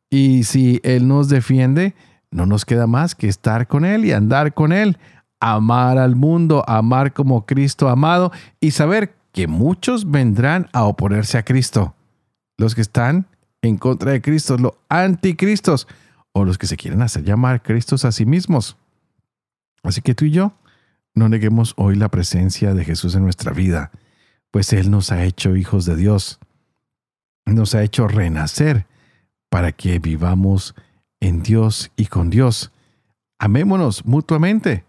Y 0.08 0.44
si 0.44 0.80
Él 0.84 1.08
nos 1.08 1.28
defiende, 1.28 1.94
no 2.30 2.46
nos 2.46 2.64
queda 2.64 2.86
más 2.86 3.14
que 3.14 3.28
estar 3.28 3.66
con 3.66 3.84
Él 3.84 4.04
y 4.04 4.12
andar 4.12 4.54
con 4.54 4.72
Él 4.72 4.98
amar 5.42 5.98
al 5.98 6.14
mundo, 6.14 6.62
amar 6.68 7.12
como 7.12 7.44
Cristo 7.46 7.88
amado 7.88 8.30
y 8.60 8.70
saber 8.70 9.16
que 9.32 9.48
muchos 9.48 10.08
vendrán 10.08 10.68
a 10.72 10.84
oponerse 10.84 11.36
a 11.36 11.44
Cristo. 11.44 11.96
Los 12.56 12.76
que 12.76 12.80
están 12.80 13.26
en 13.60 13.76
contra 13.76 14.12
de 14.12 14.22
Cristo, 14.22 14.56
los 14.56 14.74
anticristos 14.88 15.88
o 16.30 16.44
los 16.44 16.58
que 16.58 16.68
se 16.68 16.76
quieren 16.76 17.02
hacer 17.02 17.24
llamar 17.24 17.60
Cristos 17.60 18.04
a 18.04 18.12
sí 18.12 18.24
mismos. 18.24 18.76
Así 19.82 20.00
que 20.00 20.14
tú 20.14 20.26
y 20.26 20.30
yo 20.30 20.52
no 21.12 21.28
neguemos 21.28 21.74
hoy 21.76 21.96
la 21.96 22.08
presencia 22.08 22.72
de 22.72 22.84
Jesús 22.84 23.16
en 23.16 23.24
nuestra 23.24 23.52
vida, 23.52 23.90
pues 24.52 24.72
Él 24.72 24.92
nos 24.92 25.10
ha 25.10 25.24
hecho 25.24 25.56
hijos 25.56 25.86
de 25.86 25.96
Dios, 25.96 26.38
nos 27.46 27.74
ha 27.74 27.82
hecho 27.82 28.06
renacer 28.06 28.86
para 29.50 29.72
que 29.72 29.98
vivamos 29.98 30.76
en 31.18 31.42
Dios 31.42 31.90
y 31.96 32.06
con 32.06 32.30
Dios. 32.30 32.70
Amémonos 33.40 34.06
mutuamente 34.06 34.84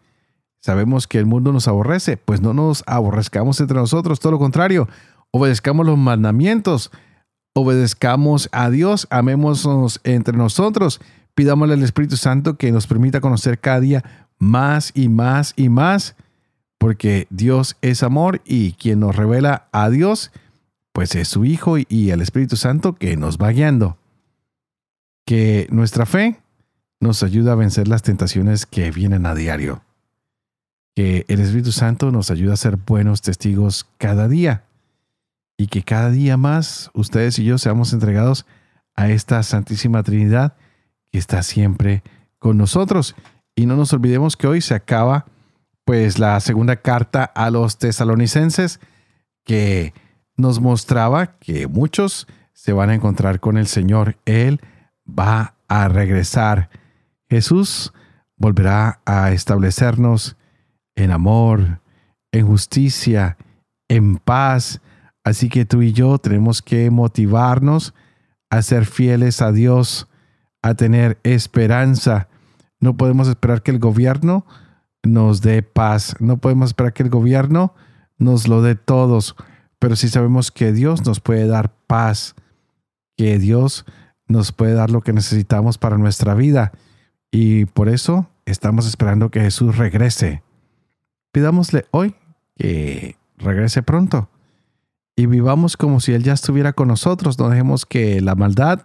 Sabemos 0.64 1.08
que 1.08 1.20
el 1.20 1.26
mundo 1.26 1.52
nos 1.52 1.68
aborrece, 1.68 2.16
pues 2.16 2.40
no 2.40 2.54
nos 2.54 2.86
aborrezcamos 2.88 3.60
entre 3.60 3.76
nosotros, 3.76 4.22
todo 4.22 4.32
lo 4.32 4.40
contrario, 4.40 4.88
obedezcamos 5.32 5.86
los 5.86 5.98
mandamientos, 5.98 6.90
obedezcamos 7.54 8.48
a 8.54 8.70
Dios, 8.70 9.06
amémonos 9.10 10.00
entre 10.06 10.38
nosotros, 10.38 11.02
pidámosle 11.36 11.74
al 11.74 11.84
Espíritu 11.84 12.16
Santo 12.16 12.56
que 12.56 12.72
nos 12.72 12.88
permita 12.88 13.20
conocer 13.20 13.60
cada 13.60 13.82
día 13.82 14.28
más 14.40 14.94
y 14.96 15.10
más 15.10 15.52
y 15.58 15.68
más, 15.68 16.16
porque 16.78 17.28
Dios 17.30 17.76
es 17.82 18.02
amor 18.02 18.42
y 18.46 18.72
quien 18.72 19.02
nos 19.02 19.18
revela 19.18 19.68
a 19.74 19.90
Dios, 19.90 20.32
pues 20.94 21.14
es 21.16 21.28
su 21.28 21.44
Hijo 21.44 21.76
y 21.78 22.12
el 22.12 22.22
Espíritu 22.22 22.56
Santo 22.56 22.94
que 22.96 23.18
nos 23.18 23.38
va 23.38 23.50
guiando. 23.50 23.98
Que 25.26 25.68
nuestra 25.72 26.06
fe 26.06 26.40
nos 27.02 27.22
ayude 27.22 27.52
a 27.52 27.56
vencer 27.56 27.90
las 27.90 28.02
tentaciones 28.02 28.66
que 28.66 28.92
vienen 28.92 29.26
a 29.26 29.36
diario 29.36 29.82
que 30.96 31.26
el 31.28 31.40
Espíritu 31.40 31.72
Santo 31.72 32.12
nos 32.12 32.30
ayuda 32.30 32.54
a 32.54 32.58
ser 32.58 32.78
buenos 32.78 33.22
testigos 33.22 33.88
cada 33.98 34.28
día 34.28 34.64
y 35.58 35.68
que 35.68 35.84
cada 35.84 36.10
día 36.10 36.38
más 36.38 36.92
ustedes 36.94 37.40
y 37.40 37.46
yo 37.46 37.58
seamos 37.58 37.94
entregados 37.94 38.46
a 38.96 39.10
esta 39.10 39.42
Santísima 39.44 40.04
Trinidad 40.04 40.56
que 41.12 41.18
está 41.18 41.44
siempre 41.44 42.04
con 42.40 42.58
nosotros. 42.58 43.16
Y 43.56 43.66
no 43.66 43.76
nos 43.76 43.94
olvidemos 43.94 44.36
que 44.36 44.48
hoy 44.48 44.62
se 44.62 44.76
acaba 44.76 45.26
pues 45.86 46.20
la 46.20 46.40
segunda 46.40 46.78
carta 46.78 47.24
a 47.24 47.50
los 47.50 47.78
tesalonicenses 47.78 48.80
que 49.44 49.94
nos 50.38 50.60
mostraba 50.60 51.38
que 51.38 51.68
muchos 51.68 52.28
se 52.54 52.74
van 52.74 52.90
a 52.90 52.96
encontrar 52.96 53.40
con 53.40 53.58
el 53.58 53.68
Señor. 53.68 54.18
Él 54.26 54.62
va 55.08 55.56
a 55.68 55.88
regresar. 55.88 56.70
Jesús 57.30 57.94
volverá 58.38 59.02
a 59.06 59.32
establecernos 59.32 60.38
en 60.96 61.12
amor, 61.12 61.82
en 62.32 62.48
justicia, 62.48 63.38
en 63.88 64.18
paz. 64.18 64.82
Así 65.24 65.50
que 65.50 65.66
tú 65.66 65.82
y 65.82 65.94
yo 65.94 66.18
tenemos 66.18 66.62
que 66.62 66.90
motivarnos 66.90 67.94
a 68.50 68.62
ser 68.62 68.86
fieles 68.86 69.42
a 69.42 69.52
Dios, 69.52 70.08
a 70.62 70.76
tener 70.76 71.20
esperanza. 71.24 72.28
No 72.80 72.98
podemos 72.98 73.28
esperar 73.28 73.64
que 73.64 73.72
el 73.72 73.80
gobierno 73.80 74.46
nos 75.04 75.42
dé 75.42 75.64
paz. 75.64 76.16
No 76.20 76.38
podemos 76.38 76.70
esperar 76.70 76.94
que 76.94 77.04
el 77.04 77.10
gobierno 77.10 77.74
nos 78.18 78.48
lo 78.48 78.62
dé 78.62 78.76
todos. 78.76 79.36
Pero 79.80 79.96
sí 79.96 80.10
sabemos 80.10 80.52
que 80.52 80.72
Dios 80.72 81.06
nos 81.06 81.20
puede 81.20 81.48
dar 81.48 81.74
paz, 81.88 82.36
que 83.18 83.40
Dios 83.40 83.86
nos 84.28 84.52
puede 84.52 84.74
dar 84.74 84.90
lo 84.90 85.02
que 85.02 85.14
necesitamos 85.14 85.78
para 85.78 85.98
nuestra 85.98 86.34
vida. 86.34 86.72
Y 87.32 87.66
por 87.66 87.90
eso 87.90 88.30
estamos 88.46 88.88
esperando 88.88 89.32
que 89.32 89.42
Jesús 89.42 89.78
regrese. 89.78 90.44
Pidámosle 91.34 91.88
hoy 91.90 92.16
que 92.56 93.18
regrese 93.38 93.82
pronto 93.82 94.30
y 95.16 95.26
vivamos 95.26 95.78
como 95.78 96.00
si 96.00 96.14
Él 96.14 96.24
ya 96.24 96.34
estuviera 96.34 96.74
con 96.74 96.88
nosotros. 96.88 97.40
No 97.40 97.50
dejemos 97.50 97.88
que 97.88 98.22
la 98.22 98.36
maldad 98.36 98.82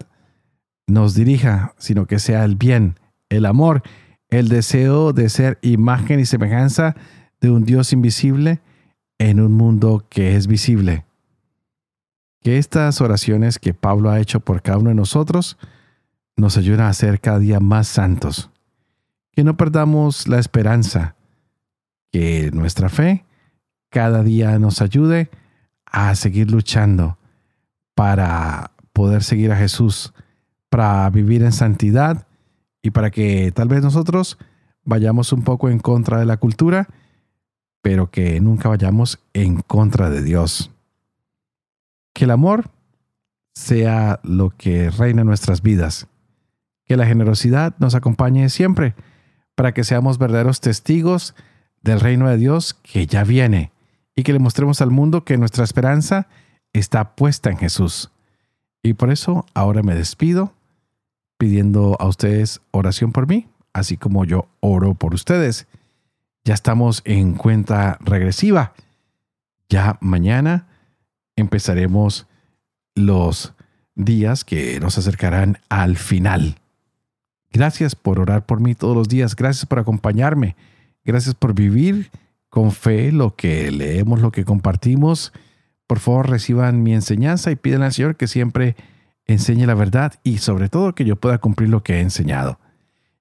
nos 0.86 1.14
dirija, 1.14 1.74
sino 1.76 2.06
que 2.06 2.18
sea 2.18 2.44
el 2.44 2.56
bien, 2.56 2.98
el 3.28 3.44
amor, 3.44 3.82
el 4.30 4.48
deseo 4.48 5.12
de 5.12 5.28
ser 5.28 5.58
imagen 5.60 6.20
y 6.20 6.24
semejanza 6.24 6.96
de 7.42 7.50
un 7.50 7.66
Dios 7.66 7.92
invisible 7.92 8.62
en 9.18 9.40
un 9.40 9.52
mundo 9.52 10.06
que 10.08 10.34
es 10.34 10.46
visible. 10.46 11.04
Que 12.40 12.56
estas 12.56 13.02
oraciones 13.02 13.58
que 13.58 13.74
Pablo 13.74 14.08
ha 14.08 14.20
hecho 14.20 14.40
por 14.40 14.62
cada 14.62 14.78
uno 14.78 14.88
de 14.88 14.94
nosotros 14.94 15.58
nos 16.34 16.56
ayuden 16.56 16.80
a 16.80 16.92
ser 16.94 17.20
cada 17.20 17.40
día 17.40 17.60
más 17.60 17.88
santos. 17.88 18.50
Que 19.32 19.44
no 19.44 19.58
perdamos 19.58 20.28
la 20.28 20.38
esperanza. 20.38 21.17
Que 22.10 22.50
nuestra 22.52 22.88
fe 22.88 23.24
cada 23.90 24.22
día 24.22 24.58
nos 24.58 24.82
ayude 24.82 25.30
a 25.86 26.14
seguir 26.14 26.50
luchando 26.50 27.18
para 27.94 28.70
poder 28.92 29.22
seguir 29.22 29.52
a 29.52 29.56
Jesús, 29.56 30.12
para 30.68 31.08
vivir 31.10 31.42
en 31.42 31.52
santidad 31.52 32.26
y 32.82 32.90
para 32.90 33.10
que 33.10 33.52
tal 33.52 33.68
vez 33.68 33.82
nosotros 33.82 34.38
vayamos 34.84 35.32
un 35.32 35.42
poco 35.42 35.68
en 35.68 35.78
contra 35.78 36.18
de 36.18 36.26
la 36.26 36.36
cultura, 36.36 36.88
pero 37.82 38.10
que 38.10 38.40
nunca 38.40 38.68
vayamos 38.68 39.20
en 39.32 39.60
contra 39.60 40.10
de 40.10 40.22
Dios. 40.22 40.70
Que 42.14 42.24
el 42.24 42.30
amor 42.30 42.70
sea 43.54 44.20
lo 44.22 44.50
que 44.50 44.90
reina 44.90 45.22
en 45.22 45.26
nuestras 45.26 45.62
vidas. 45.62 46.06
Que 46.84 46.96
la 46.96 47.06
generosidad 47.06 47.74
nos 47.78 47.94
acompañe 47.94 48.48
siempre 48.48 48.94
para 49.54 49.72
que 49.72 49.84
seamos 49.84 50.18
verdaderos 50.18 50.60
testigos 50.60 51.34
del 51.82 52.00
reino 52.00 52.28
de 52.28 52.36
Dios 52.36 52.74
que 52.74 53.06
ya 53.06 53.24
viene 53.24 53.72
y 54.14 54.22
que 54.22 54.32
le 54.32 54.38
mostremos 54.38 54.80
al 54.80 54.90
mundo 54.90 55.24
que 55.24 55.38
nuestra 55.38 55.64
esperanza 55.64 56.28
está 56.72 57.14
puesta 57.14 57.50
en 57.50 57.58
Jesús. 57.58 58.10
Y 58.82 58.94
por 58.94 59.10
eso 59.10 59.46
ahora 59.54 59.82
me 59.82 59.94
despido 59.94 60.52
pidiendo 61.38 61.96
a 62.00 62.08
ustedes 62.08 62.60
oración 62.72 63.12
por 63.12 63.26
mí, 63.26 63.46
así 63.72 63.96
como 63.96 64.24
yo 64.24 64.48
oro 64.60 64.94
por 64.94 65.14
ustedes. 65.14 65.66
Ya 66.44 66.54
estamos 66.54 67.02
en 67.04 67.34
cuenta 67.34 67.98
regresiva. 68.00 68.72
Ya 69.68 69.98
mañana 70.00 70.66
empezaremos 71.36 72.26
los 72.94 73.54
días 73.94 74.44
que 74.44 74.80
nos 74.80 74.98
acercarán 74.98 75.58
al 75.68 75.96
final. 75.96 76.56
Gracias 77.50 77.94
por 77.94 78.18
orar 78.18 78.46
por 78.46 78.60
mí 78.60 78.74
todos 78.74 78.96
los 78.96 79.08
días. 79.08 79.36
Gracias 79.36 79.66
por 79.66 79.78
acompañarme. 79.78 80.56
Gracias 81.04 81.34
por 81.34 81.54
vivir 81.54 82.10
con 82.48 82.72
fe 82.72 83.12
lo 83.12 83.36
que 83.36 83.70
leemos, 83.70 84.20
lo 84.20 84.32
que 84.32 84.44
compartimos. 84.44 85.32
Por 85.86 85.98
favor, 85.98 86.28
reciban 86.28 86.82
mi 86.82 86.94
enseñanza 86.94 87.50
y 87.50 87.56
piden 87.56 87.82
al 87.82 87.92
Señor 87.92 88.16
que 88.16 88.26
siempre 88.26 88.76
enseñe 89.26 89.66
la 89.66 89.74
verdad 89.74 90.14
y 90.22 90.38
sobre 90.38 90.68
todo 90.68 90.94
que 90.94 91.04
yo 91.04 91.16
pueda 91.16 91.38
cumplir 91.38 91.68
lo 91.68 91.82
que 91.82 91.96
he 91.96 92.00
enseñado. 92.00 92.58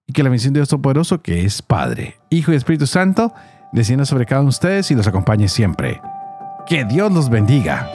Y 0.05 0.13
que 0.13 0.23
la 0.23 0.29
misión 0.29 0.53
de 0.53 0.59
Dios 0.59 0.69
Todopoderoso, 0.69 1.21
que 1.21 1.45
es 1.45 1.61
Padre, 1.61 2.15
Hijo 2.29 2.53
y 2.53 2.55
Espíritu 2.55 2.87
Santo, 2.87 3.33
descienda 3.73 4.05
sobre 4.05 4.25
cada 4.25 4.41
uno 4.41 4.47
de 4.47 4.55
ustedes 4.55 4.89
y 4.91 4.95
los 4.95 5.07
acompañe 5.07 5.49
siempre. 5.49 6.01
Que 6.65 6.85
Dios 6.85 7.11
los 7.11 7.29
bendiga. 7.29 7.89